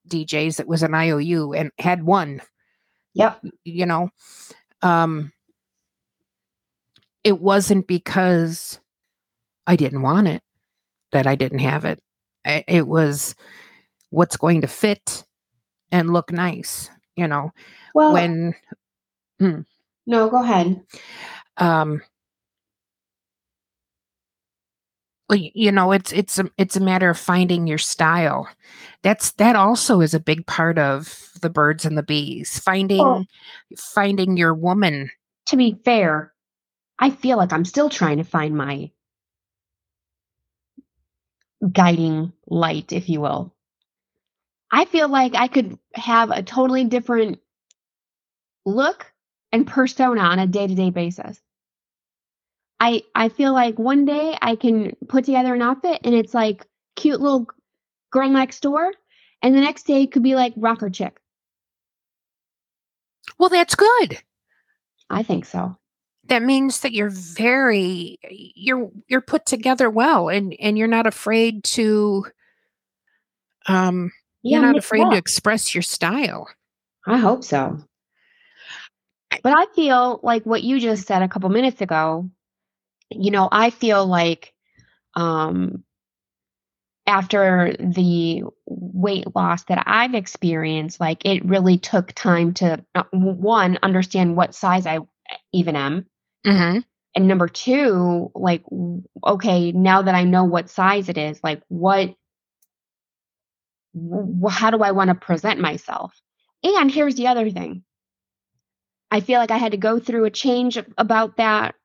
[0.10, 2.42] djs that was an iou and had one
[3.14, 3.46] Yep.
[3.64, 4.10] you know
[4.82, 5.32] um
[7.26, 8.80] it wasn't because
[9.68, 10.42] i didn't want it
[11.12, 12.00] that i didn't have it
[12.46, 13.36] it was
[14.12, 15.26] what's going to fit
[15.92, 17.52] and look nice you know
[17.94, 18.14] Well.
[18.14, 18.56] when
[20.08, 20.30] no.
[20.30, 20.82] Go ahead.
[21.58, 22.02] um
[25.32, 28.48] you know it's it's a it's a matter of finding your style
[29.02, 33.26] that's that also is a big part of the birds and the bees finding Well-
[33.76, 35.10] finding your woman
[35.48, 36.32] To be fair,
[36.98, 38.92] I feel like I'm still trying to find my
[41.72, 43.54] guiding light, if you will.
[44.72, 47.40] I feel like I could have a totally different
[48.66, 49.12] look
[49.52, 51.40] and persona on a day-to-day basis.
[52.80, 56.66] I I feel like one day I can put together an outfit and it's like
[56.96, 57.48] cute little
[58.12, 58.92] girl next door,
[59.42, 61.20] and the next day it could be like rocker chick.
[63.38, 64.20] well that's good
[65.10, 65.78] I think so.
[66.28, 68.18] That means that you're very
[68.56, 72.26] you're you're put together well and and you're not afraid to
[73.68, 74.12] um
[74.44, 76.48] Yeah, you're not afraid to express your style
[77.08, 77.78] I hope so.
[79.44, 82.30] But I feel like what you just said a couple minutes ago,
[83.12, 84.54] you know, I feel like
[85.16, 85.84] um
[87.08, 93.78] after the weight loss that I've experienced, like it really took time to uh, one
[93.84, 95.00] understand what size I
[95.54, 96.08] even am.
[96.46, 96.80] Mm-hmm.
[97.16, 98.64] And number two, like,
[99.26, 102.14] okay, now that I know what size it is, like, what,
[103.96, 106.14] w- how do I want to present myself?
[106.62, 107.84] And here's the other thing
[109.12, 111.76] I feel like I had to go through a change about that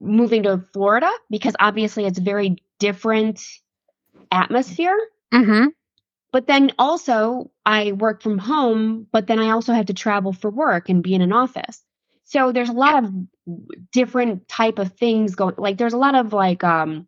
[0.00, 3.42] moving to Florida because obviously it's very different
[4.30, 4.98] atmosphere.
[5.34, 5.66] Mm-hmm.
[6.32, 10.50] But then also, I work from home, but then I also have to travel for
[10.50, 11.82] work and be in an office.
[12.24, 13.10] So there's a lot of
[13.92, 15.54] different type of things going.
[15.58, 17.06] Like there's a lot of like um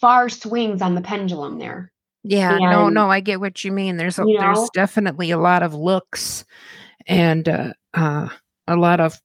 [0.00, 1.92] far swings on the pendulum there.
[2.24, 3.96] Yeah, no, And- no, I get what you mean.
[3.96, 6.44] There's a, You there's definitely a lot of looks
[7.06, 8.28] and uh, uh,
[8.66, 9.20] a lot of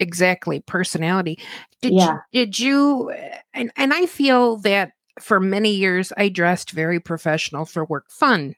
[0.00, 1.38] exactly personality.
[1.82, 2.18] Did Yeah.
[2.32, 3.10] you, did you
[3.54, 8.54] and and I feel that for many years I dressed very professional for work fun,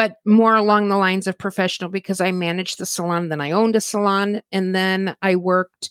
[0.00, 3.76] but more along the lines of professional because I managed the salon, then I owned
[3.76, 5.90] a salon, and then I worked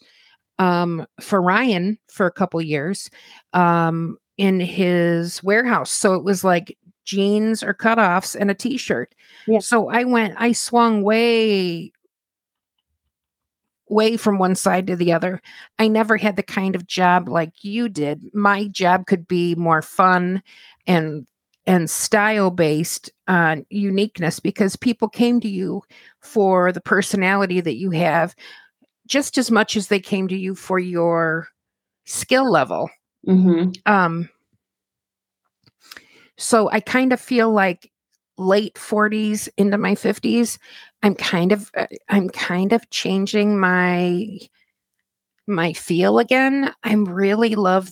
[0.58, 3.12] um, for Ryan for a couple years
[3.54, 5.92] um, in his warehouse.
[5.92, 9.14] So it was like jeans or cutoffs and a t-shirt.
[9.46, 9.60] Yeah.
[9.60, 11.92] So I went, I swung way,
[13.90, 15.40] way from one side to the other.
[15.78, 18.24] I never had the kind of job like you did.
[18.34, 20.42] My job could be more fun
[20.88, 21.28] and
[21.70, 25.84] and style based on uniqueness because people came to you
[26.20, 28.36] for the personality that you have
[29.06, 31.48] just as much as they came to you for your
[32.06, 32.90] skill level.
[33.28, 33.70] Mm-hmm.
[33.86, 34.30] Um,
[36.40, 37.92] so I kind of feel like
[38.40, 40.58] late 40s into my 50s,
[41.04, 44.40] I'm kind of uh, I'm kind of changing my
[45.46, 46.74] my feel again.
[46.84, 47.92] I'm really love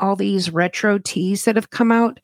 [0.00, 2.18] all these retro tees that have come out.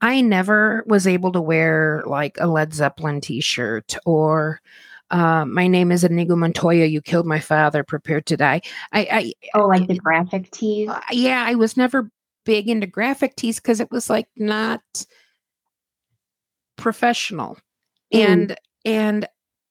[0.00, 4.60] I never was able to wear like a Led Zeppelin t-shirt or
[5.10, 6.86] uh, my name is Inigo Montoya.
[6.86, 7.82] You killed my father.
[7.82, 8.60] Prepared to die.
[8.92, 10.88] I, I oh, like the graphic tees.
[10.88, 12.10] Uh, yeah, I was never
[12.44, 14.82] big into graphic tees because it was like not
[16.76, 17.56] professional,
[18.12, 18.20] mm.
[18.20, 19.26] and and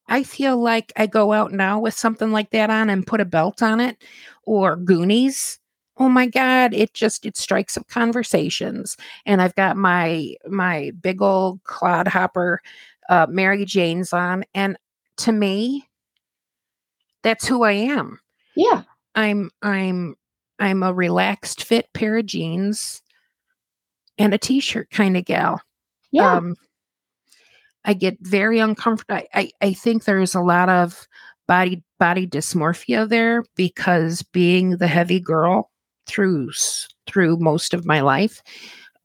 [0.07, 3.25] I feel like I go out now with something like that on and put a
[3.25, 4.03] belt on it,
[4.43, 5.59] or Goonies.
[5.99, 6.73] Oh my God!
[6.73, 12.61] It just it strikes up conversations, and I've got my my big old clodhopper
[13.09, 14.77] uh, Mary Janes on, and
[15.17, 15.87] to me
[17.23, 18.19] that's who I am.
[18.55, 18.83] Yeah.
[19.15, 20.15] I'm I'm
[20.59, 23.01] I'm a relaxed fit pair of jeans
[24.17, 25.61] and a t-shirt kind of gal.
[26.11, 26.35] Yeah.
[26.35, 26.55] Um,
[27.85, 29.15] I get very uncomfortable.
[29.15, 31.07] I, I, I think there's a lot of
[31.47, 35.69] body body dysmorphia there because being the heavy girl
[36.07, 36.51] through
[37.05, 38.41] through most of my life,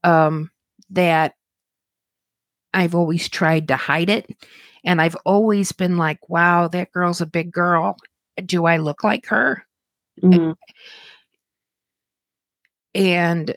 [0.03, 0.49] um,
[0.89, 1.35] that
[2.73, 4.27] I've always tried to hide it
[4.83, 7.97] and I've always been like, wow, that girl's a big girl.
[8.45, 9.65] Do I look like her?
[10.21, 10.51] Mm-hmm.
[12.95, 13.55] And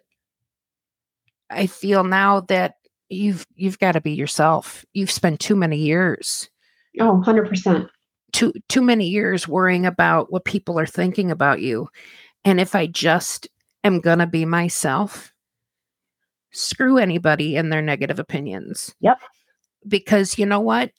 [1.51, 2.77] I feel now that
[3.09, 4.85] you've you've got to be yourself.
[4.95, 6.49] You've spent too many years.
[7.01, 7.89] Oh, 100%.
[8.33, 11.89] Too too many years worrying about what people are thinking about you.
[12.47, 13.47] And if I just
[13.85, 15.35] am going to be myself,
[16.53, 18.95] screw anybody and their negative opinions.
[19.01, 19.19] Yep.
[19.87, 20.91] Because you know what?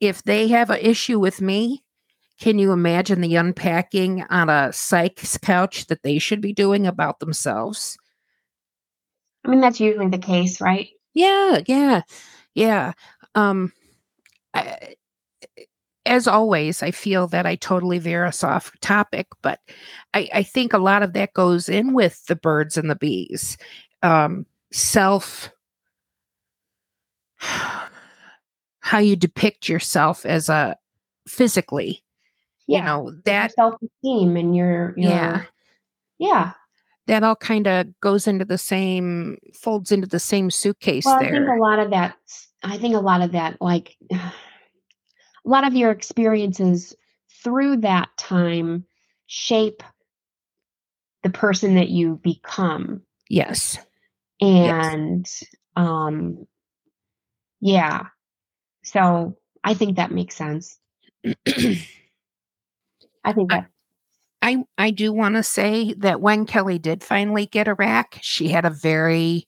[0.00, 1.84] if they have an issue with me,
[2.40, 7.20] can you imagine the unpacking on a psych's couch that they should be doing about
[7.20, 7.98] themselves?
[9.44, 10.88] I mean, that's usually the case, right?
[11.12, 12.02] Yeah, yeah,
[12.54, 12.92] yeah.
[13.34, 13.72] Um,
[14.54, 14.94] I,
[16.10, 19.60] as always, I feel that I totally veer us off topic, but
[20.12, 23.56] I, I think a lot of that goes in with the birds and the bees.
[24.02, 25.50] Um, self
[28.80, 30.76] how you depict yourself as a
[31.28, 32.02] physically
[32.66, 32.78] yeah.
[32.78, 35.42] you know that self-esteem and your, your yeah
[36.18, 36.52] yeah
[37.06, 41.28] that all kind of goes into the same folds into the same suitcase well, there.
[41.28, 42.16] I think a lot of that
[42.62, 43.96] I think a lot of that like
[45.50, 46.94] a lot of your experiences
[47.42, 48.84] through that time
[49.26, 49.82] shape
[51.24, 53.02] the person that you become.
[53.28, 53.76] Yes.
[54.40, 55.44] And yes.
[55.76, 56.46] um
[57.60, 58.06] yeah.
[58.84, 60.78] So I think that makes sense.
[61.24, 61.32] I
[63.34, 63.66] think that.
[64.40, 68.48] I, I do want to say that when Kelly did finally get a rack, she
[68.48, 69.46] had a very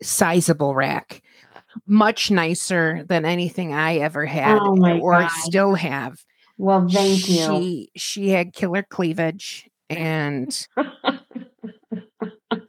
[0.00, 1.20] sizable rack,
[1.86, 5.30] much nicer than anything I ever had oh or God.
[5.30, 6.18] still have.
[6.56, 7.46] Well, thank you.
[7.46, 10.66] She she had killer cleavage and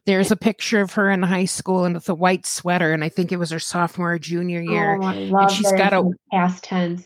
[0.05, 3.09] There's a picture of her in high school and with a white sweater, and I
[3.09, 4.99] think it was her sophomore or junior year.
[5.01, 7.03] Oh, I love and she's got a past tense.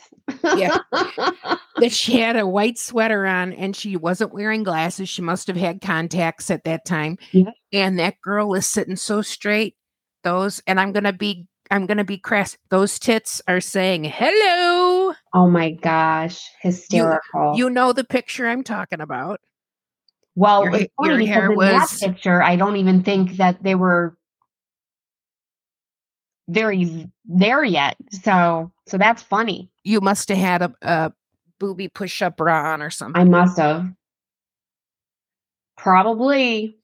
[0.56, 5.08] yeah, that she had a white sweater on, and she wasn't wearing glasses.
[5.08, 7.18] She must have had contacts at that time.
[7.32, 7.52] Yeah.
[7.72, 9.76] And that girl is sitting so straight.
[10.24, 12.58] Those, and I'm gonna be, I'm gonna be crass.
[12.70, 15.14] Those tits are saying hello.
[15.34, 17.54] Oh my gosh, hysterical!
[17.56, 19.40] You, you know the picture I'm talking about.
[20.36, 22.42] Well, your, it's funny your hair was that picture.
[22.42, 24.18] I don't even think that they were
[26.48, 27.98] very there yet.
[28.12, 29.70] So, so that's funny.
[29.84, 31.14] You must have had a, a
[31.60, 33.22] booby push-up bra on or something.
[33.22, 33.92] I must have.
[35.78, 36.78] Probably.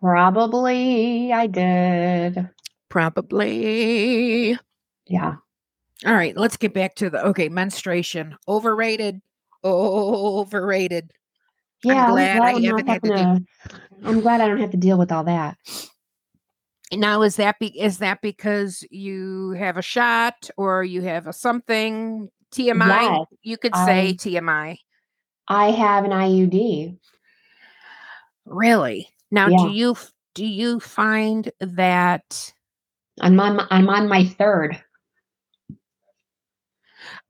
[0.00, 2.50] Probably I did.
[2.92, 4.58] Probably.
[5.06, 5.36] Yeah.
[6.04, 8.36] All right, let's get back to the okay, menstruation.
[8.46, 9.22] Overrated.
[9.64, 11.10] Overrated.
[11.82, 13.44] Yeah, I'm glad, I'm glad I haven't had to,
[14.04, 15.56] I'm glad I don't have to deal with all that.
[16.92, 21.32] Now is that be is that because you have a shot or you have a
[21.32, 22.88] something TMI?
[22.88, 24.76] Yes, you could say TMI.
[25.48, 26.98] I have an IUD.
[28.44, 29.08] Really?
[29.30, 29.56] Now yeah.
[29.56, 29.96] do you
[30.34, 32.52] do you find that
[33.22, 34.82] I'm on I'm on my third.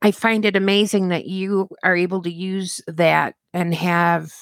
[0.01, 4.33] I find it amazing that you are able to use that and have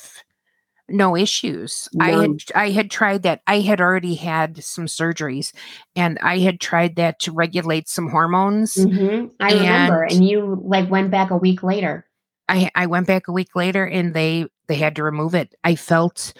[0.89, 1.87] no issues.
[1.99, 3.41] I had I had tried that.
[3.47, 5.53] I had already had some surgeries
[5.95, 8.75] and I had tried that to regulate some hormones.
[8.75, 9.31] Mhm.
[9.39, 12.07] I remember, And- and you, like, went back a week later.
[12.49, 15.53] I I went back a week later and they they had to remove it.
[15.63, 16.33] I felt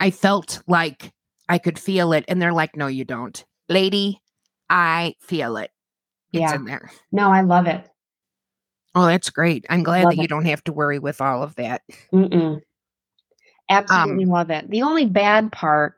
[0.00, 1.12] I felt like
[1.52, 3.44] I could feel it and they're like no you don't.
[3.68, 4.22] Lady,
[4.70, 5.70] I feel it.
[6.32, 6.54] It's Yeah.
[6.54, 6.90] in there.
[7.12, 7.86] No, I love it.
[8.94, 9.66] Oh, that's great.
[9.68, 11.82] I'm glad Love that you don't have to worry with all of that.
[12.10, 12.62] Mm-mm.
[13.68, 14.70] Absolutely love it.
[14.70, 15.96] The only bad part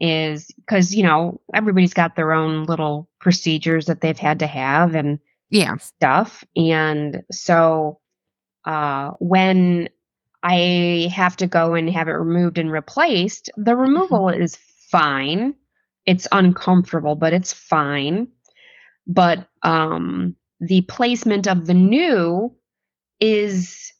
[0.00, 4.96] is because, you know, everybody's got their own little procedures that they've had to have
[4.96, 5.20] and
[5.50, 5.76] Yeah.
[5.76, 6.42] stuff.
[6.56, 8.00] And so
[8.64, 9.90] uh, when
[10.42, 14.58] I have to go and have it removed and replaced, the removal is
[14.90, 15.54] fine.
[16.06, 18.28] It's uncomfortable, but it's fine.
[19.06, 22.54] But um, the placement of the new
[23.20, 23.92] is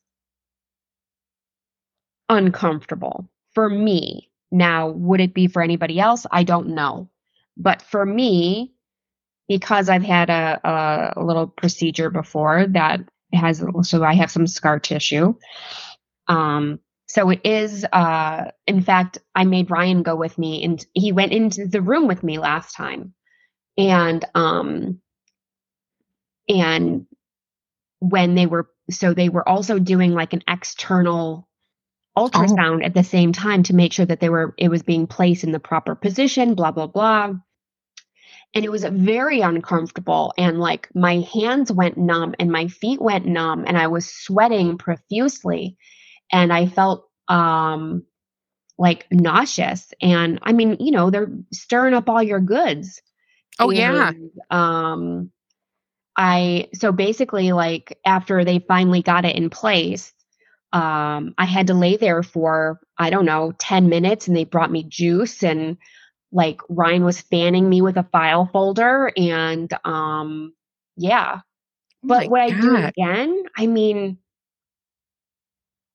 [2.29, 4.31] uncomfortable for me.
[4.51, 6.27] Now, would it be for anybody else?
[6.31, 7.11] I don't know.
[7.57, 8.75] But for me,
[9.49, 13.01] because I've had a, a, little procedure before that
[13.33, 15.35] has, so I have some scar tissue.
[16.29, 21.11] Um, so it is, uh, in fact, I made Ryan go with me and he
[21.13, 23.15] went into the room with me last time.
[23.79, 25.01] And, um,
[26.49, 27.07] and
[28.01, 31.49] when they were, so they were also doing like an external
[32.17, 35.45] ultrasound at the same time to make sure that they were, it was being placed
[35.45, 37.33] in the proper position, blah, blah, blah.
[38.55, 43.27] And it was very uncomfortable and like my hands went numb and my feet went
[43.27, 45.77] numb and i was sweating profusely
[46.33, 48.05] and i felt um
[48.79, 53.03] like nauseous and i mean you know they're stirring up all your goods
[53.59, 54.13] Oh yeah.
[54.51, 55.31] Um
[56.17, 60.13] i so basically like after they finally got it in place
[60.73, 64.71] um i had to lay there for i don't know 10 minutes and they brought
[64.71, 65.77] me juice and
[66.33, 70.53] like Ryan was fanning me with a file folder and um
[70.97, 71.41] yeah.
[72.05, 73.45] Oh But my would I do again?
[73.57, 74.19] I mean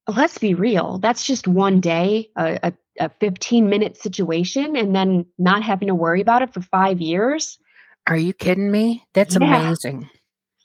[0.07, 0.97] let's be real.
[0.99, 5.95] That's just one day, a, a, a 15 minute situation and then not having to
[5.95, 7.57] worry about it for 5 years.
[8.07, 9.03] Are you kidding me?
[9.13, 9.61] That's Yeah.
[9.61, 10.09] amazing.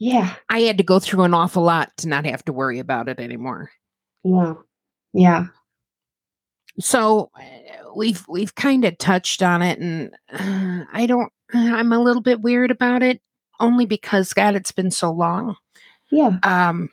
[0.01, 0.34] Yeah.
[0.49, 3.18] I had to go through an awful lot to not have to worry about it
[3.20, 3.70] anymore.
[4.24, 4.55] Yeah.
[5.12, 5.47] Yeah.
[6.80, 7.30] So
[7.97, 11.32] we've we've kind of touched on it, and uh, I don't.
[11.53, 13.20] I'm a little bit weird about it,
[13.59, 15.57] only because God, it's been so long.
[16.12, 16.39] Yeah.
[16.45, 16.91] Um,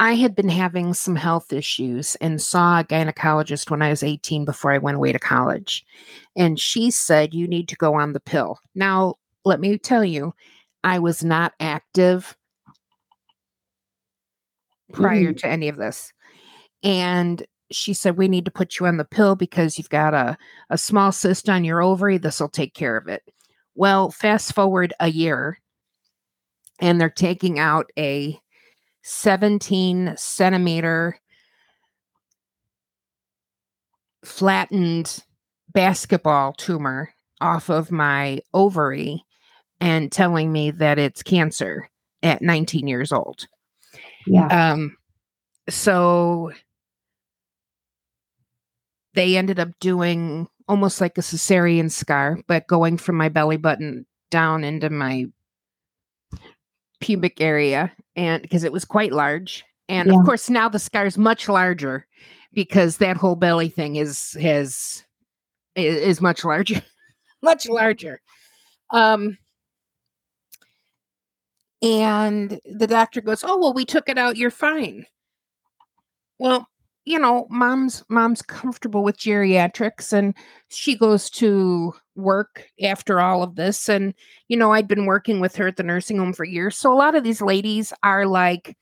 [0.00, 4.46] I had been having some health issues and saw a gynecologist when I was 18
[4.46, 5.84] before I went away to college,
[6.36, 8.58] and she said you need to go on the pill.
[8.74, 10.34] Now, let me tell you,
[10.84, 12.36] I was not active
[14.92, 15.38] prior Mhm.
[15.38, 16.12] to any of this.
[16.82, 20.38] And she said, We need to put you on the pill because you've got a,
[20.70, 22.18] a small cyst on your ovary.
[22.18, 23.22] This will take care of it.
[23.76, 25.60] Well, fast forward a year,
[26.80, 28.40] and they're taking out a
[29.02, 31.18] 17 centimeter
[34.24, 35.18] flattened
[35.72, 39.24] basketball tumor off of my ovary
[39.80, 41.88] and telling me that it's cancer
[42.22, 43.46] at 19 years old.
[44.26, 44.72] Yeah.
[44.72, 44.96] Um,
[45.68, 46.52] so
[49.14, 54.06] they ended up doing almost like a cesarean scar, but going from my belly button
[54.30, 55.26] down into my
[57.00, 60.18] pubic area, and because it was quite large, and Yeah.
[60.18, 62.06] of course now the scar is much larger
[62.52, 65.04] because that whole belly thing is has
[65.76, 66.82] i- is much larger,
[67.42, 68.20] much larger.
[68.90, 69.38] Um,
[71.82, 74.36] and the doctor goes, "Oh well, we took it out.
[74.36, 75.06] You're fine."
[76.38, 76.68] Well,
[77.10, 80.34] you know, mom's mom's comfortable with geriatrics, and
[80.68, 83.88] she goes to work after all of this.
[83.88, 84.14] And
[84.48, 86.94] you know, I'd been working with her at the nursing home for years, so a
[86.94, 88.76] lot of these ladies are like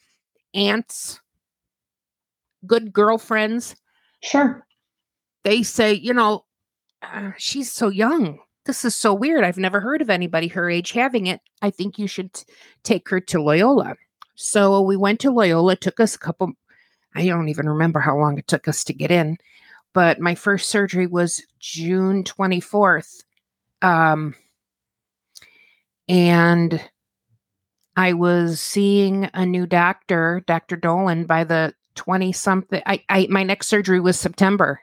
[0.54, 1.20] aunts,
[2.66, 3.76] good girlfriends.
[4.22, 4.66] Sure.
[5.44, 6.44] They say, you know,
[7.02, 8.38] uh, she's so young.
[8.66, 9.44] This is so weird.
[9.44, 11.40] I've never heard of anybody her age having it.
[11.62, 12.44] I think you should t-
[12.82, 13.94] take her to Loyola.
[14.34, 15.72] So we went to Loyola.
[15.72, 16.52] It took us a couple,
[17.14, 19.38] I don't even remember how long it took us to get in,
[19.92, 23.22] but my first surgery was June 24th.
[23.82, 24.34] Um,
[26.08, 26.80] and
[27.96, 30.76] I was seeing a new doctor, Dr.
[30.76, 32.82] Dolan, by the 20 something.
[32.86, 34.80] I, I, my next surgery was September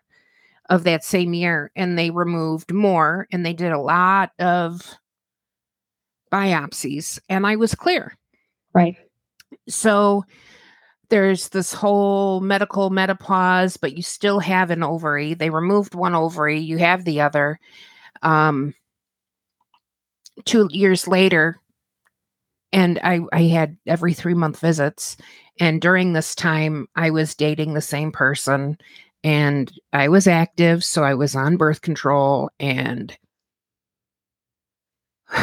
[0.69, 4.97] of that same year and they removed more and they did a lot of
[6.31, 8.17] biopsies and I was clear.
[8.73, 8.97] Right.
[9.69, 10.25] So
[11.15, 15.33] there's this whole medical menopause, but you still have an ovary.
[15.33, 17.57] They removed one ovary, you have the other.
[18.21, 18.73] Um,
[20.43, 21.61] two years later,
[22.73, 25.15] and I, I had every three month visits.
[25.57, 28.77] And during this time, I was dating the same person
[29.23, 30.83] and I was active.
[30.83, 33.17] So I was on birth control and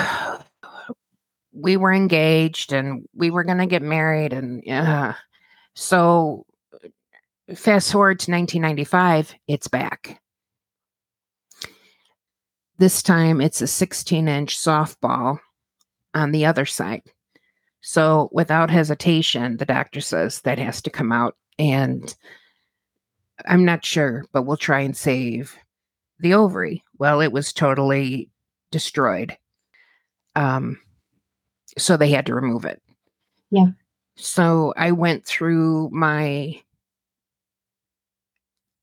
[1.55, 4.35] we were engaged and we were going to get married.
[4.35, 5.15] And yeah.
[5.75, 6.47] So
[7.55, 10.21] fast forward to 1995, it's back.
[12.79, 15.39] This time it's a 16 inch softball
[16.15, 17.03] on the other side.
[17.81, 21.37] So, without hesitation, the doctor says that has to come out.
[21.59, 22.15] And
[23.47, 25.57] I'm not sure, but we'll try and save
[26.21, 26.85] the ovary.
[26.99, 28.31] Well, it was totally
[28.71, 29.37] destroyed.
[30.37, 30.81] Um,
[31.77, 32.81] so they had to remove it.
[33.51, 33.67] Yeah.
[34.17, 36.63] So I went through my.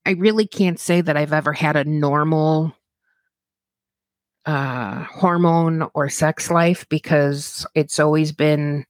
[0.06, 2.76] I really can't say that I've ever had a normal
[4.46, 8.86] uh, hormone or sex life because it's always been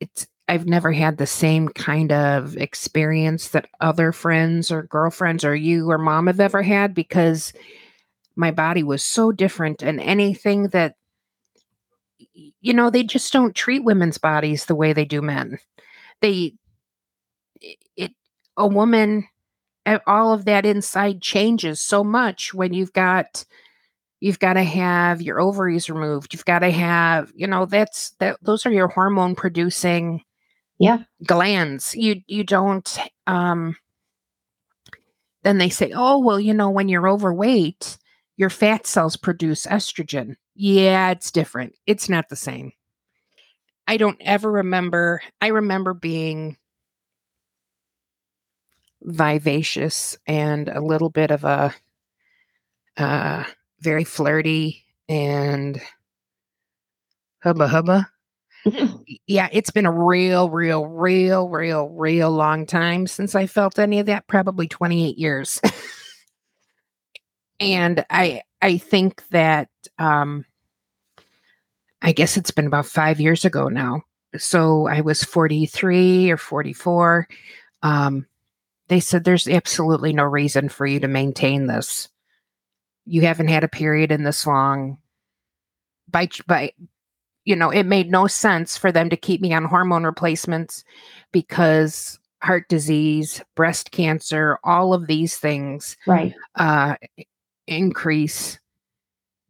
[0.00, 5.54] it's I've never had the same kind of experience that other friends or girlfriends or
[5.54, 7.52] you or mom have ever had because
[8.36, 10.96] my body was so different and anything that
[12.62, 15.58] you know they just don't treat women's bodies the way they do men.
[16.20, 16.54] They
[17.96, 18.12] it
[18.56, 19.28] a woman
[20.06, 23.44] all of that inside changes so much when you've got
[24.20, 28.38] you've got to have your ovaries removed you've got to have you know that's that
[28.42, 30.22] those are your hormone producing
[30.82, 30.98] yeah.
[31.24, 31.94] glands.
[31.94, 32.98] You you don't
[33.28, 33.76] um
[35.44, 37.98] then they say oh well you know when you're overweight
[38.36, 42.72] your fat cells produce estrogen yeah it's different it's not the same
[43.86, 46.56] i don't ever remember i remember being
[49.02, 51.74] vivacious and a little bit of a
[52.96, 53.44] uh,
[53.80, 55.80] very flirty and
[57.42, 58.08] hubba hubba.
[59.26, 63.98] yeah, it's been a real, real, real, real, real long time since I felt any
[63.98, 64.28] of that.
[64.28, 65.60] Probably twenty eight years,
[67.62, 70.44] and I I think that um,
[72.02, 74.02] I guess it's been about five years ago now.
[74.36, 77.28] So I was forty three or forty four.
[77.82, 78.26] Um,
[78.88, 82.08] they said there's absolutely no reason for you to maintain this.
[83.06, 84.98] You haven't had a period in this long.
[86.10, 86.72] By by
[87.44, 90.84] you know, it made no sense for them to keep me on hormone replacements
[91.32, 96.96] because heart disease, breast cancer, all of these things right uh
[97.66, 98.58] increase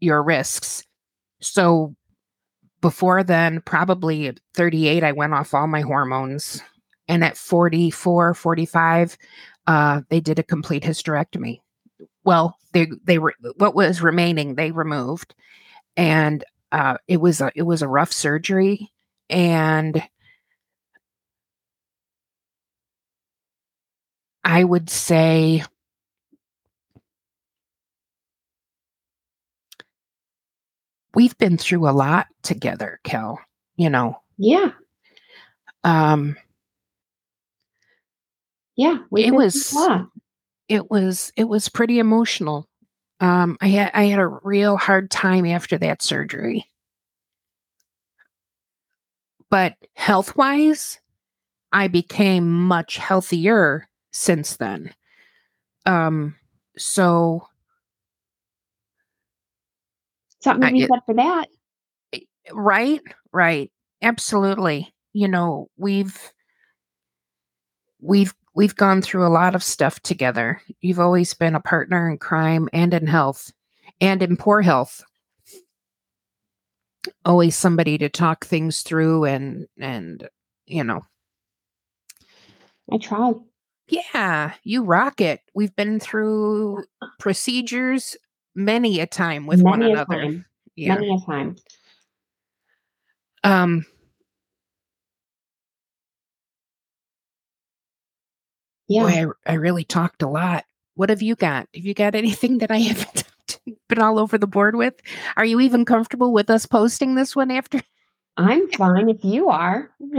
[0.01, 0.85] your risks.
[1.41, 1.95] So
[2.81, 6.63] before then, probably at 38, I went off all my hormones.
[7.09, 9.19] And at 44 45
[9.67, 11.61] uh, they did a complete hysterectomy.
[12.25, 15.35] Well they they were what was remaining they removed.
[15.97, 18.91] And uh, it was a it was a rough surgery.
[19.29, 20.03] And
[24.45, 25.63] i would say
[31.15, 33.39] we've been through a lot together kel
[33.77, 34.71] you know yeah
[35.85, 36.37] um
[38.77, 39.77] yeah, it was
[40.69, 42.69] it was it was pretty emotional.
[43.21, 46.67] Um, I had I had a real hard time after that surgery,
[49.51, 50.99] but health wise,
[51.71, 54.95] I became much healthier since then.
[55.85, 56.37] Um,
[56.79, 57.47] so
[60.43, 61.47] something to be said for that,
[62.53, 63.01] right?
[63.33, 63.71] Right,
[64.03, 64.95] absolutely.
[65.13, 66.19] You know, we've
[68.01, 70.61] we've We've gone through a lot of stuff together.
[70.81, 73.51] You've always been a partner in crime and in health
[74.01, 75.03] and in poor health.
[77.25, 80.29] Always somebody to talk things through and and
[80.67, 81.07] you know.
[82.91, 83.33] I try.
[83.89, 85.41] Yeah, you rock it.
[85.55, 87.11] We've been through uh-huh.
[87.19, 88.17] procedures
[88.55, 90.21] many a time with many one another.
[90.21, 90.45] Time.
[90.77, 90.95] Yeah.
[90.95, 91.57] Many a time.
[93.45, 93.85] Um
[98.89, 99.03] Yeah.
[99.03, 100.65] Boy, I, I really talked a lot.
[100.95, 101.69] What have you got?
[101.75, 103.25] Have you got anything that I haven't
[103.89, 104.95] been all over the board with?
[105.37, 107.81] Are you even comfortable with us posting this one after?
[108.37, 109.91] I'm fine if you are.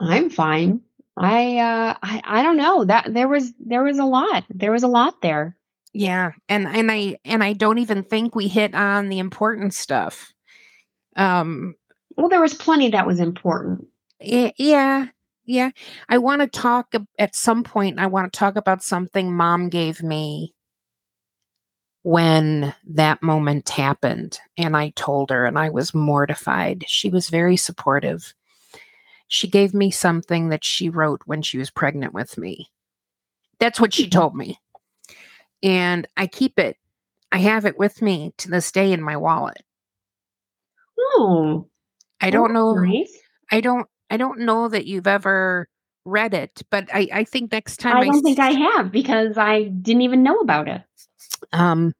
[0.00, 0.80] I'm fine.
[1.16, 2.84] I uh I, I don't know.
[2.84, 4.44] That there was there was a lot.
[4.48, 5.56] There was a lot there.
[5.92, 6.32] Yeah.
[6.48, 10.32] And and I and I don't even think we hit on the important stuff.
[11.16, 11.74] Um,
[12.16, 13.86] well, there was plenty that was important.
[14.20, 15.06] Yeah,
[15.46, 15.70] yeah.
[16.08, 17.98] I want to talk at some point.
[17.98, 20.54] I want to talk about something mom gave me
[22.02, 24.38] when that moment happened.
[24.56, 26.84] And I told her, and I was mortified.
[26.86, 28.34] She was very supportive.
[29.28, 32.70] She gave me something that she wrote when she was pregnant with me.
[33.58, 34.18] That's what she mm-hmm.
[34.18, 34.58] told me.
[35.62, 36.76] And I keep it.
[37.32, 39.62] I have it with me to this day in my wallet.
[40.98, 41.68] Oh.
[42.20, 42.74] I don't know.
[42.74, 43.16] Nice.
[43.50, 45.68] I don't I don't know that you've ever
[46.04, 49.38] read it, but I, I think next time I don't I think I have because
[49.38, 50.82] I didn't even know about it.
[51.52, 51.94] Um,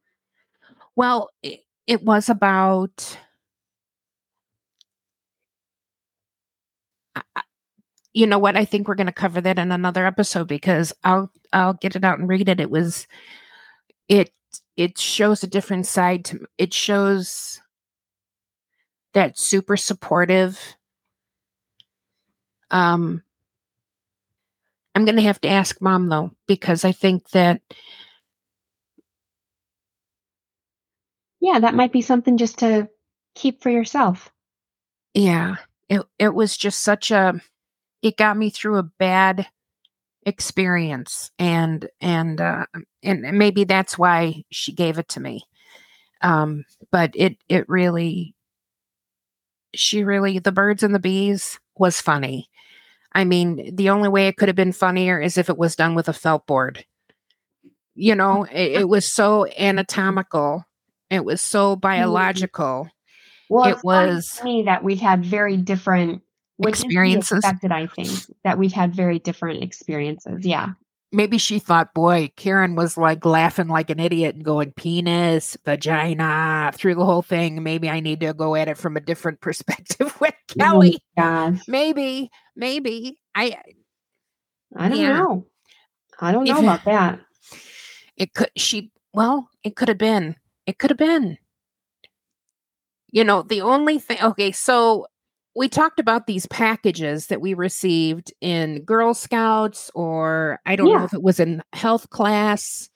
[0.95, 3.17] well, it, it was about.
[8.13, 8.57] you know what?
[8.57, 12.03] I think we're going to cover that in another episode because I'll I'll get it
[12.03, 12.59] out and read it.
[12.59, 13.07] It was
[14.11, 14.31] it
[14.77, 17.61] it shows a different side to it shows
[19.13, 20.59] that super supportive
[22.71, 23.23] um,
[24.95, 27.61] I'm going to have to ask mom though, because I think that.
[31.39, 32.89] Yeah, that might be something just to
[33.35, 34.31] keep for yourself.
[35.13, 35.55] Yeah,
[35.89, 37.41] it it was just such a.
[38.01, 39.47] It got me through a bad
[40.25, 42.65] experience, and and uh,
[43.03, 45.43] and maybe that's why she gave it to me.
[46.21, 48.35] Um, but it it really.
[49.73, 52.49] She really the birds and the bees was funny
[53.13, 55.95] I mean, the only way it could have been funnier is if it was done
[55.95, 56.85] with a felt board.
[57.93, 60.65] You know, it, it was so anatomical.
[61.09, 61.81] It was so mm-hmm.
[61.81, 62.89] biological.
[63.49, 66.21] Well, it was me that we've had very different
[66.67, 67.39] experiences.
[67.39, 68.09] Expected, I think
[68.43, 70.45] that we've had very different experiences.
[70.45, 70.73] Yeah
[71.11, 76.71] maybe she thought, boy, Karen was like laughing like an idiot and going penis, vagina
[76.73, 77.63] through the whole thing.
[77.63, 80.99] Maybe I need to go at it from a different perspective with oh Kelly.
[81.17, 83.57] Oh maybe, maybe I.
[84.75, 85.17] I don't yeah.
[85.17, 85.47] know.
[86.19, 87.19] I don't know if, about that.
[88.15, 88.51] It could.
[88.55, 88.91] She.
[89.13, 90.35] Well, it could have been.
[90.65, 91.37] It could have been.
[93.11, 94.19] You know, the only thing.
[94.23, 95.07] Okay, so
[95.55, 100.97] we talked about these packages that we received in Girl Scouts, or I don't yeah.
[100.97, 102.89] know if it was in health class.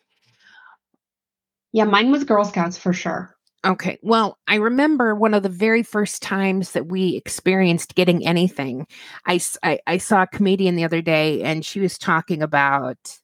[1.74, 3.36] Yeah, mine was Girl Scouts for sure.
[3.66, 3.98] Okay.
[4.04, 8.86] Well, I remember one of the very first times that we experienced getting anything.
[9.26, 13.20] I, I, I saw a comedian the other day, and she was talking about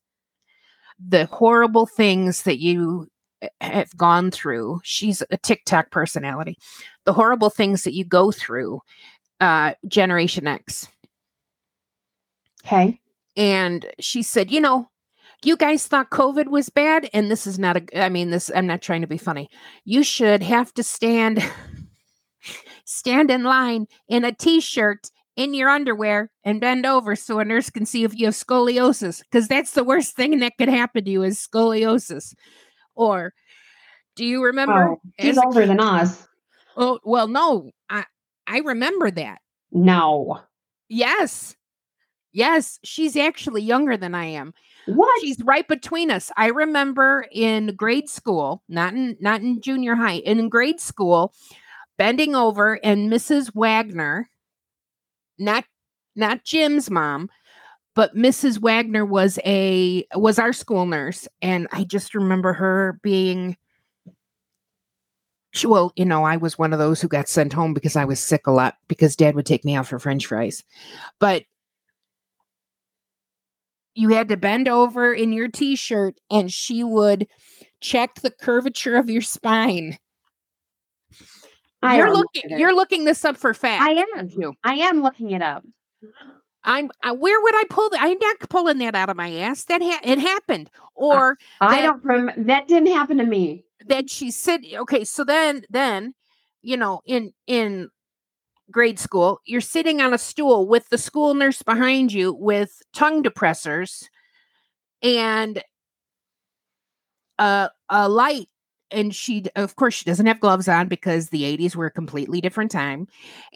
[1.00, 3.08] the horrible things that you
[3.42, 4.82] eh, have gone through.
[4.84, 6.58] She's a TikTok personality.
[7.06, 8.82] The horrible things that you go through
[9.42, 10.88] uh, Generation X.
[12.66, 13.00] Okay.
[13.36, 14.88] And she said, you know,
[15.44, 18.04] you guys thought COVID was bad, and this is not a.
[18.04, 18.52] I mean, this.
[18.54, 19.50] I'm not trying to be funny.
[19.84, 21.44] You should have to stand,
[22.86, 27.72] stand in line in a t-shirt in your underwear and bend over so a nurse
[27.72, 31.10] can see if you have scoliosis, because that's the worst thing that could happen to
[31.10, 32.36] you is scoliosis.
[32.94, 33.34] Or,
[34.16, 34.90] do you remember?
[34.90, 36.28] Oh, he's older than us.
[36.78, 37.72] Oh well, no.
[37.90, 38.06] I
[38.48, 39.40] I remember that.
[39.72, 40.40] No.
[40.90, 41.56] Yes.
[42.34, 44.54] Yes, she's actually younger than I am.
[44.86, 45.22] What?
[45.22, 46.32] She's right between us.
[46.38, 51.34] I remember in grade school, not in not in junior high, in grade school,
[51.98, 53.52] bending over and Mrs.
[53.54, 54.30] Wagner,
[55.38, 55.66] not
[56.16, 57.30] not Jim's mom,
[57.96, 58.60] but Mrs.
[58.60, 63.58] Wagner was a was our school nurse and I just remember her being
[65.66, 68.20] well, you know, I was one of those who got sent home because I was
[68.20, 70.64] sick a lot because dad would take me out for french fries.
[71.20, 71.44] But
[73.94, 77.28] you had to bend over in your t-shirt and she would
[77.82, 79.98] check the curvature of your spine.
[81.84, 83.82] I you're looking you're looking this up for fact.
[83.82, 84.30] I am.
[84.30, 84.54] You.
[84.64, 85.66] I am looking it up.
[86.64, 88.02] I'm uh, where would I pull that?
[88.02, 89.66] I'm not pulling that out of my ass.
[89.66, 90.70] That ha- it happened.
[90.94, 95.24] Or uh, I don't remember that didn't happen to me then she said okay so
[95.24, 96.14] then then
[96.62, 97.90] you know in in
[98.70, 103.24] grade school you're sitting on a stool with the school nurse behind you with tongue
[103.24, 104.06] depressors
[105.02, 105.64] and
[107.40, 108.48] a, a light
[108.92, 112.42] and she of course she doesn't have gloves on because the 80s were a completely
[112.42, 113.08] different time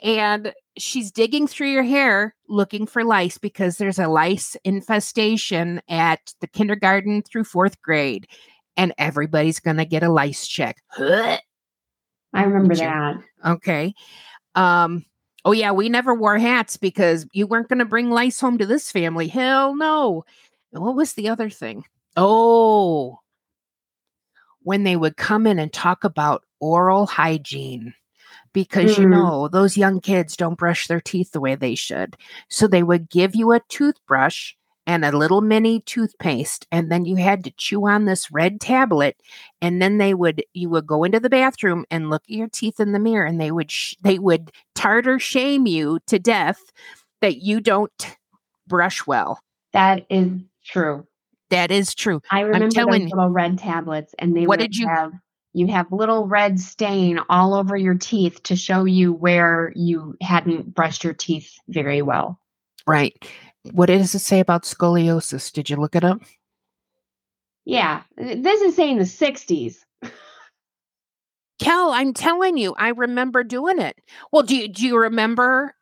[0.03, 6.33] and she's digging through your hair looking for lice because there's a lice infestation at
[6.41, 8.27] the kindergarten through fourth grade
[8.77, 10.77] and everybody's going to get a lice check.
[10.97, 11.39] I
[12.33, 13.15] remember that.
[13.45, 13.93] Okay.
[14.55, 15.05] Um,
[15.45, 18.65] oh, yeah, we never wore hats because you weren't going to bring lice home to
[18.65, 19.27] this family.
[19.27, 20.25] Hell no.
[20.71, 21.83] What was the other thing?
[22.17, 23.19] Oh,
[24.61, 27.93] when they would come in and talk about oral hygiene.
[28.53, 29.09] because you Mm.
[29.11, 32.15] know those young kids don't brush their teeth the way they should.
[32.49, 34.53] So they would give you a toothbrush
[34.87, 39.15] and a little mini toothpaste and then you had to chew on this red tablet
[39.61, 42.79] and then they would you would go into the bathroom and look at your teeth
[42.79, 46.71] in the mirror and they would sh- they would tartar shame you to death
[47.21, 48.15] that you don't
[48.67, 49.39] brush well.
[49.73, 50.31] That is
[50.65, 51.05] true.
[51.49, 52.21] That is true.
[52.31, 55.13] I remember telling those little red tablets, and they What would did you- have
[55.53, 60.73] you have little red stain all over your teeth to show you where you hadn't
[60.75, 62.37] brushed your teeth very well.
[62.85, 63.15] Right.
[63.71, 65.51] What does it say about scoliosis?
[65.51, 66.21] Did you look it up?
[67.65, 69.77] Yeah, this is saying the '60s.
[71.59, 73.97] Kel, I'm telling you, I remember doing it.
[74.31, 75.73] Well, do you, do you remember?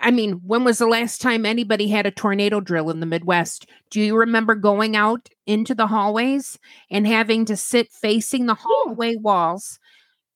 [0.00, 3.66] I mean, when was the last time anybody had a tornado drill in the Midwest?
[3.90, 6.58] Do you remember going out into the hallways
[6.90, 9.80] and having to sit facing the hallway walls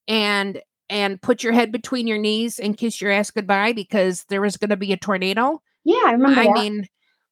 [0.07, 4.41] and and put your head between your knees and kiss your ass goodbye because there
[4.41, 5.61] was going to be a tornado?
[5.83, 6.39] Yeah, I remember.
[6.39, 6.53] I that.
[6.53, 6.87] mean,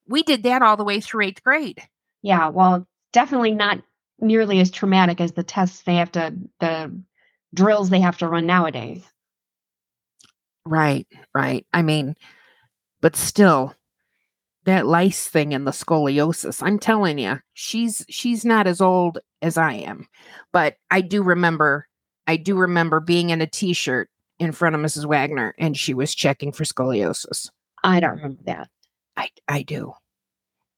[0.08, 1.82] we did that all the way through 8th grade.
[2.22, 3.82] yeah, well, definitely not
[4.20, 6.92] nearly as traumatic as the tests they have to the
[7.54, 9.04] drills they have to run nowadays.
[10.66, 11.66] Right, right.
[11.74, 12.16] I mean,
[13.02, 13.76] but still,
[14.66, 16.64] that lice thing and the scoliosis.
[16.64, 20.08] I'm telling you, she's she's not as old as I am,
[20.52, 21.88] but I do remember.
[22.28, 25.06] I do remember being in a T-shirt in front of Mrs.
[25.06, 27.50] Wagner, and she was checking for scoliosis.
[27.86, 28.70] I don't remember that.
[29.16, 29.94] I I do.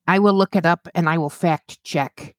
[0.05, 2.35] I will look it up and I will fact check.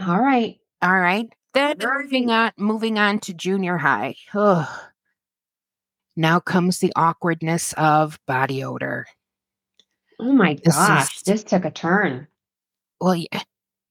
[0.00, 0.58] All right.
[0.82, 1.28] All right.
[1.54, 4.14] Then moving on, moving on to junior high.
[4.34, 4.68] Ugh.
[6.16, 9.06] Now comes the awkwardness of body odor.
[10.20, 12.26] Oh my This gosh, is- this took a turn.
[13.00, 13.42] Well, yeah,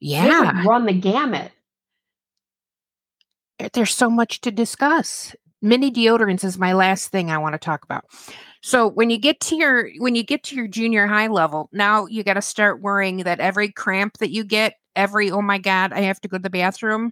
[0.01, 0.63] yeah.
[0.65, 1.51] run the gamut.
[3.59, 5.33] Eh, there's so much to discuss.
[5.61, 8.05] Mini deodorants is my last thing I want to talk about.
[8.61, 12.05] So when you get to your when you get to your junior high level, now
[12.05, 15.93] you got to start worrying that every cramp that you get, every oh my god,
[15.93, 17.11] I have to go to the bathroom,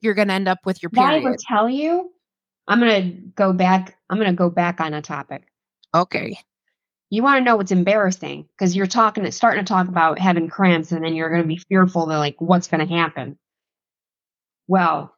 [0.00, 1.38] you're going to end up with your Did I period.
[1.48, 2.10] tell you?
[2.68, 3.98] I'm gonna go back.
[4.08, 5.42] I'm gonna go back on a topic.
[5.94, 6.38] Okay.
[7.10, 10.92] You want to know what's embarrassing because you're talking, starting to talk about having cramps,
[10.92, 13.38] and then you're going to be fearful that like what's going to happen.
[14.66, 15.14] Well,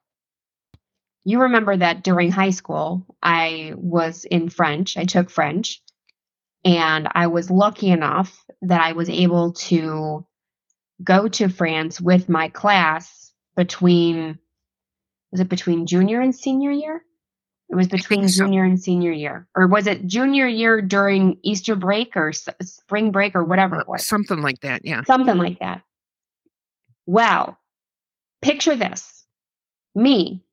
[1.24, 4.96] you remember that during high school, I was in French.
[4.96, 5.82] I took French,
[6.64, 10.26] and I was lucky enough that I was able to
[11.02, 14.38] go to France with my class between
[15.32, 17.02] was it between junior and senior year?
[17.68, 18.44] It was between so.
[18.44, 23.10] junior and senior year, or was it junior year during Easter break or s- spring
[23.10, 24.06] break or whatever it uh, was?
[24.06, 25.02] Something like that, yeah.
[25.04, 25.82] Something like that.
[27.06, 27.58] Well,
[28.42, 29.24] picture this
[29.94, 30.44] me,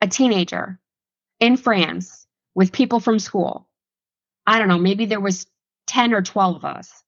[0.00, 0.78] a teenager
[1.40, 3.68] in France with people from school.
[4.46, 5.46] I don't know, maybe there was
[5.88, 7.02] 10 or 12 of us.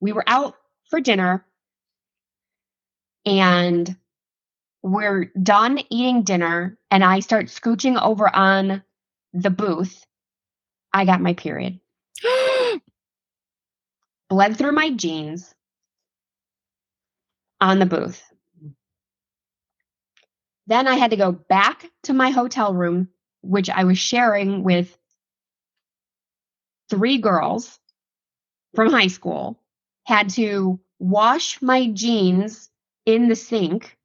[0.00, 0.54] We were out
[0.90, 1.44] for dinner
[3.26, 3.96] and
[4.82, 8.82] we're done eating dinner and I start scooching over on
[9.32, 10.04] the booth.
[10.92, 11.80] I got my period.
[14.28, 15.54] Bled through my jeans
[17.60, 18.22] on the booth.
[20.68, 23.08] Then I had to go back to my hotel room,
[23.40, 24.96] which I was sharing with
[26.90, 27.80] three girls
[28.74, 29.58] from high school,
[30.04, 32.68] had to wash my jeans
[33.06, 33.96] in the sink.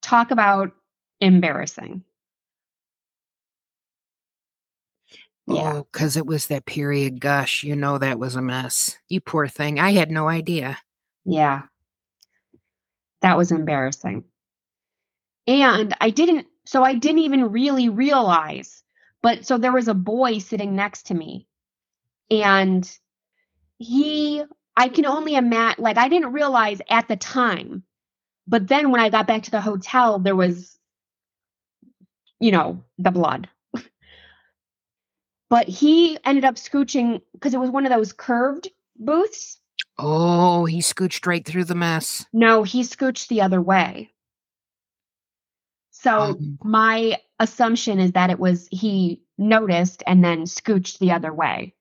[0.00, 0.72] Talk about
[1.20, 2.02] embarrassing.
[5.48, 5.72] Oh, yeah.
[5.74, 7.62] Oh, because it was that period gush.
[7.64, 8.96] You know that was a mess.
[9.08, 9.78] You poor thing.
[9.78, 10.78] I had no idea.
[11.26, 11.64] Yeah.
[13.20, 14.24] That was embarrassing.
[15.46, 18.82] And I didn't, so I didn't even really realize,
[19.22, 21.46] but so there was a boy sitting next to me.
[22.30, 22.90] And
[23.78, 24.42] he,
[24.76, 27.84] I can only imagine, like, I didn't realize at the time.
[28.48, 30.76] But then when I got back to the hotel, there was,
[32.40, 33.48] you know, the blood.
[35.50, 38.68] but he ended up scooching because it was one of those curved
[38.98, 39.60] booths.
[39.98, 42.26] Oh, he scooched right through the mess.
[42.32, 44.10] No, he scooched the other way.
[46.06, 51.34] So Um, my assumption is that it was he noticed and then scooched the other
[51.34, 51.74] way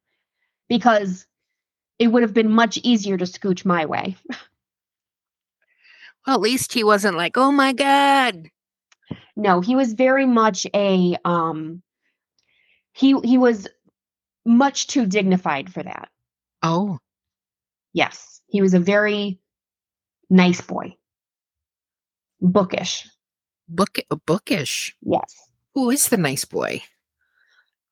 [0.68, 1.28] because
[2.00, 4.16] it would have been much easier to scooch my way.
[6.26, 8.50] well, at least he wasn't like, oh my God.
[9.36, 11.84] No, he was very much a um
[12.94, 13.68] he he was
[14.44, 16.10] much too dignified for that.
[16.64, 16.98] Oh,
[17.94, 19.40] Yes, he was a very
[20.32, 20.96] nice boy.
[22.42, 23.08] bookish.
[23.68, 24.96] Book bookish.
[25.02, 25.50] Yes.
[25.74, 26.84] Who is the nice boy?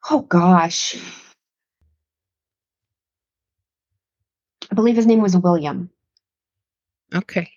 [0.10, 0.96] Oh gosh.
[4.72, 5.90] I believe his name was William.
[7.14, 7.52] Okay.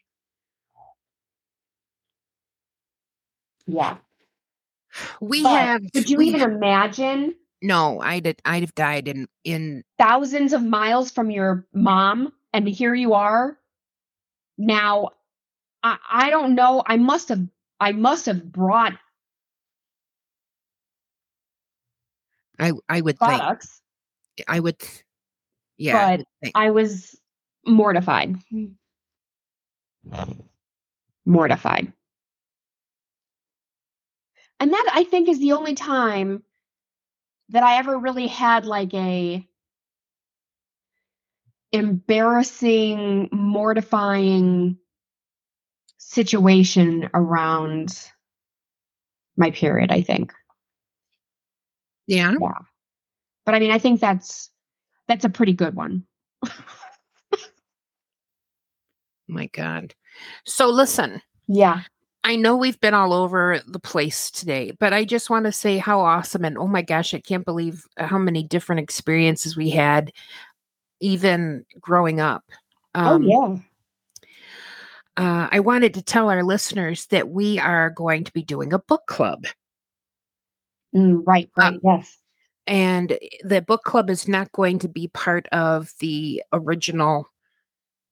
[3.66, 3.98] Yeah.
[5.20, 9.84] We But have could you even ha- imagine no, I'd I'd have died in in
[9.98, 13.58] thousands of miles from your mom and here you are?
[14.58, 15.10] Now
[15.82, 16.82] I I don't know.
[16.86, 17.46] I must have
[17.80, 18.94] I must have brought
[22.58, 23.42] I I would think
[24.48, 24.76] I would
[25.78, 26.16] yeah.
[26.16, 26.56] But think.
[26.56, 27.18] I was
[27.66, 28.36] mortified.
[31.24, 31.92] Mortified.
[34.58, 36.42] And that I think is the only time
[37.50, 39.46] that I ever really had like a
[41.72, 44.78] embarrassing, mortifying
[46.08, 48.08] situation around
[49.36, 50.32] my period, I think.
[52.06, 52.34] yeah.
[52.40, 52.58] Yeah.
[53.44, 54.50] But I mean, I think that's
[55.08, 56.04] that's a pretty good one.
[59.28, 59.94] My God.
[60.44, 61.82] So listen, Yeah.
[62.24, 65.78] I know we've been all over the place today, but I just want to say
[65.78, 70.12] how awesome and oh my gosh, I can't believe how many different experiences we had
[71.00, 72.44] even growing up.
[72.94, 73.58] Um, oh yeah.
[75.16, 78.78] Uh, I wanted to tell our listeners that we are going to be doing a
[78.78, 79.46] book club.
[80.94, 82.18] Mm, right, uh, right, yes.
[82.66, 87.28] and the book club is not going to be part of the original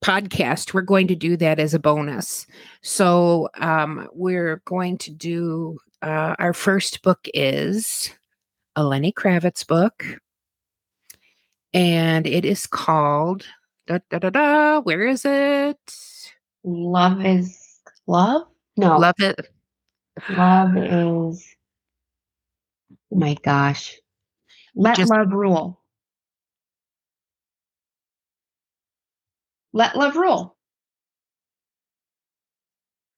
[0.05, 2.47] podcast we're going to do that as a bonus
[2.83, 8.11] so um, we're going to do uh, our first book is
[8.77, 10.05] a lenny kravitz book
[11.73, 13.47] and it is called
[13.87, 15.79] da, da, da, da, where is it
[16.65, 17.59] Love is
[18.07, 18.43] love?
[18.77, 18.97] No.
[18.97, 19.49] love it
[20.31, 21.47] Love is
[23.13, 23.97] oh my gosh.
[24.75, 25.81] Let Just- love rule.
[29.73, 30.57] Let love rule.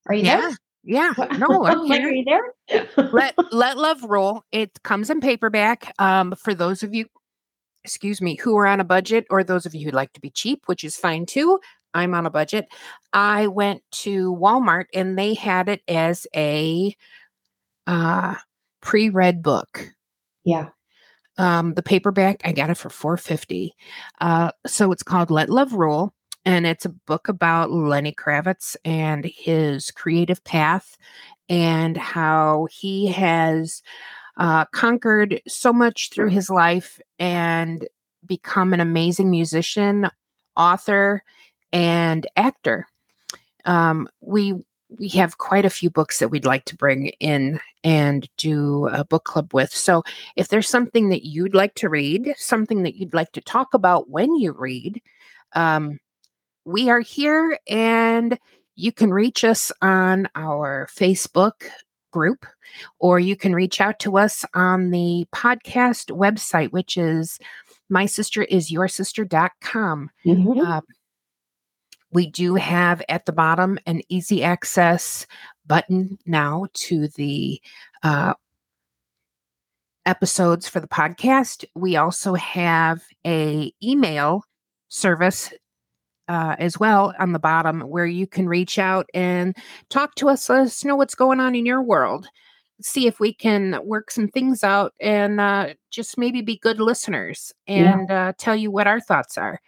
[0.09, 0.57] Are you yeah there?
[0.85, 2.89] yeah no i'm here Are you there?
[3.13, 7.07] let let love roll it comes in paperback um for those of you
[7.83, 10.31] excuse me who are on a budget or those of you who'd like to be
[10.31, 11.59] cheap which is fine too
[11.97, 12.67] i'm on a budget
[13.13, 16.95] i went to walmart and they had it as a
[17.87, 18.35] uh
[18.81, 19.93] pre-read book
[20.45, 20.69] yeah.
[21.39, 23.75] um the paperback i got it for 450
[24.21, 26.13] uh so it's called let love rule
[26.45, 30.97] and it's a book about lenny kravitz and his creative path
[31.49, 33.83] and how he has
[34.37, 37.89] uh, conquered so much through his life and
[38.25, 40.09] become an amazing musician
[40.57, 41.23] author
[41.73, 42.87] and actor
[43.65, 44.55] um, we
[44.89, 49.05] we have quite a few books that we'd like to bring in and do a
[49.05, 50.05] book club with so
[50.37, 54.09] if there's something that you'd like to read, something that you'd like to talk about
[54.09, 55.03] when you read,
[55.55, 55.99] um,
[56.65, 58.39] we are here and
[58.77, 61.69] you can reach us on our Facebook
[62.13, 62.47] group
[62.99, 67.39] or you can reach out to us on the podcast website, which is
[67.89, 70.11] my sister is your sister.com.
[70.25, 70.67] Mhm.
[70.67, 70.81] Uh,
[72.13, 75.27] we do have at the bottom an easy access
[75.67, 77.61] button now to the
[78.03, 78.35] uh,
[80.05, 81.65] episodes for the podcast.
[81.75, 84.45] We also have a email
[84.89, 85.53] service
[86.29, 89.57] uh, as well on the bottom where you can reach out and
[89.91, 90.49] talk to us.
[90.49, 92.29] Let us know what's going on in your world.
[92.83, 97.53] See if we can work some things out and uh, just maybe be good listeners
[97.67, 97.99] Yeah.
[97.99, 99.61] and uh, tell you what our thoughts are.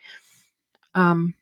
[0.95, 1.35] Um,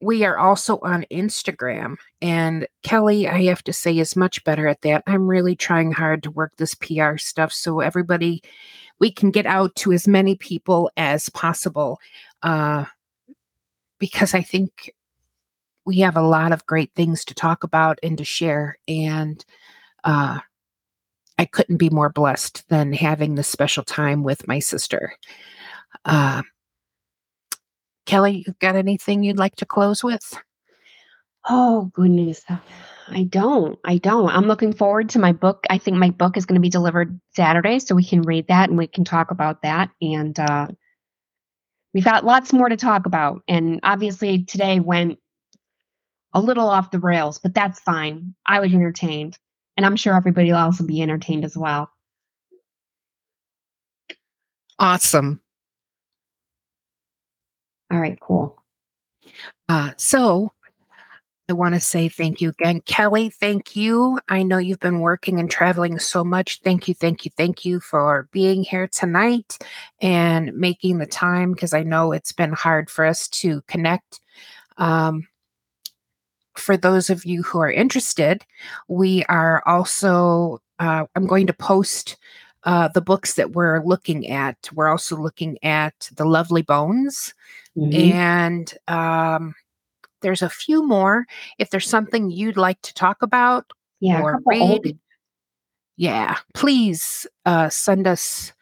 [0.00, 4.80] we are also on Instagram, and Kelly, I have to say, is much better at
[4.82, 5.02] that.
[5.06, 8.42] I'm really trying hard to work this PR stuff so everybody
[8.98, 11.98] we can get out to as many people as possible.
[12.42, 12.84] Uh,
[13.98, 14.94] because I think
[15.84, 18.78] we have a lot of great things to talk about and to share.
[18.86, 19.44] And
[20.04, 20.38] uh,
[21.38, 25.14] I couldn't be more blessed than having this special time with my sister.
[26.04, 26.42] Uh,
[28.10, 30.36] Kelly, you got anything you'd like to close with?
[31.48, 32.42] Oh goodness.
[33.06, 33.78] I don't.
[33.84, 34.30] I don't.
[34.30, 35.64] I'm looking forward to my book.
[35.70, 38.68] I think my book is going to be delivered Saturday, so we can read that
[38.68, 39.90] and we can talk about that.
[40.02, 40.66] And uh,
[41.94, 43.42] we've got lots more to talk about.
[43.46, 45.20] And obviously, today went
[46.32, 48.34] a little off the rails, but that's fine.
[48.44, 49.38] I was entertained,
[49.76, 51.88] and I'm sure everybody else will be entertained as well.
[54.80, 55.40] Awesome.
[57.90, 58.56] All right, cool.
[59.68, 60.52] Uh, so
[61.48, 62.80] I want to say thank you again.
[62.82, 64.20] Kelly, thank you.
[64.28, 66.60] I know you've been working and traveling so much.
[66.62, 69.58] Thank you, thank you, thank you for being here tonight
[70.00, 74.20] and making the time because I know it's been hard for us to connect.
[74.78, 75.26] Um,
[76.54, 78.44] for those of you who are interested,
[78.86, 82.16] we are also, uh, I'm going to post
[82.62, 84.56] uh, the books that we're looking at.
[84.72, 87.34] We're also looking at The Lovely Bones
[87.76, 88.12] Mhm.
[88.14, 89.54] and um,
[90.22, 91.26] there's a few more.
[91.58, 94.98] If there's something you'd like to talk about Yeah, or couple old read,
[95.96, 98.52] yeah, please uh, send us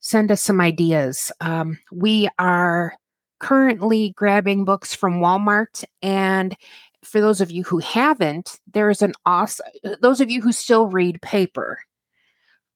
[0.00, 1.30] send us some ideas.
[1.40, 2.94] Um, we are
[3.40, 6.56] currently grabbing books from Walmart, and
[7.04, 9.66] for those of you who haven't, there's an awesome.
[10.00, 11.78] Those of you who still read paper,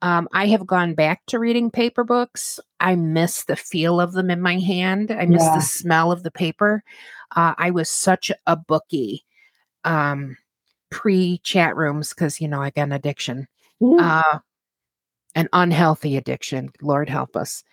[0.03, 2.59] um, I have gone back to reading paper books.
[2.80, 5.11] I miss the feel of them in my hand.
[5.12, 5.55] I miss Yeah.
[5.55, 6.82] the smell of the paper.
[7.34, 9.24] Uh, I was such a bookie
[9.84, 10.36] um,
[10.90, 13.46] pre chat rooms because you know I got an addiction,
[13.80, 14.00] Mm.
[14.00, 14.38] uh,
[15.34, 16.70] an unhealthy addiction.
[16.82, 17.64] Lord help us.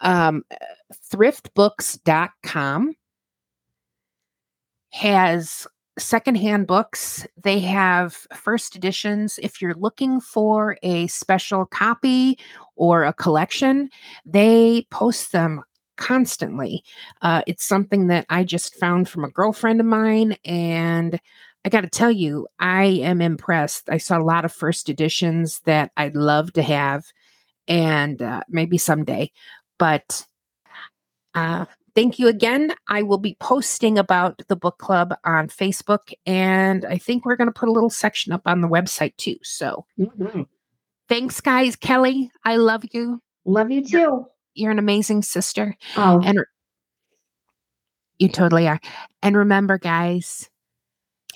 [0.00, 0.44] Um,
[1.12, 2.94] thriftbooks.com
[4.90, 5.66] has
[5.98, 7.26] secondhand books.
[7.42, 9.38] They have first editions.
[9.42, 12.38] If you're looking for a special copy
[12.76, 13.90] or a collection,
[14.24, 15.62] they post them
[15.96, 16.82] constantly.
[17.20, 20.36] Uh, it's something that I just found from a girlfriend of mine.
[20.44, 21.20] And
[21.64, 23.88] I got to tell you, I am impressed.
[23.88, 27.04] I saw a lot of first editions that I'd love to have,
[27.68, 29.30] and uh, maybe someday.
[29.78, 30.26] But
[31.34, 32.74] uh, thank you again.
[32.88, 37.48] I will be posting about the book club on Facebook, and I think we're going
[37.52, 39.36] to put a little section up on the website too.
[39.42, 40.46] So Mhm.
[41.08, 41.76] thanks, guys.
[41.76, 43.20] Kelly, I love you.
[43.44, 44.26] Love you too.
[44.54, 46.40] You're an amazing sister, Oh, and
[48.18, 48.80] you totally are.
[49.22, 50.48] And remember, guys,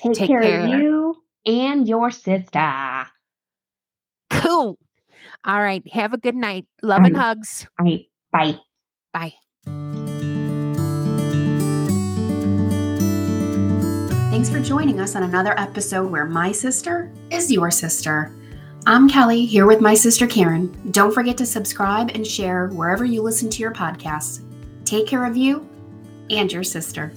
[0.02, 0.60] take, take care, care.
[0.74, 3.06] of you and your sister.
[4.30, 4.78] cool.
[5.44, 5.86] All right.
[5.92, 6.66] Have a good night.
[6.82, 7.20] Love and Bye.
[7.20, 7.66] hugs.
[7.78, 8.58] All right, bye.
[9.12, 9.34] Bye.
[14.46, 18.30] Thanks for joining us on another episode where my sister is your sister.
[18.86, 20.68] I'm Kelly, here with my sister Karen.
[20.92, 24.42] Don't forget to subscribe and share wherever you listen to your podcasts.
[24.84, 25.68] Take care of you
[26.30, 27.12] and your sister.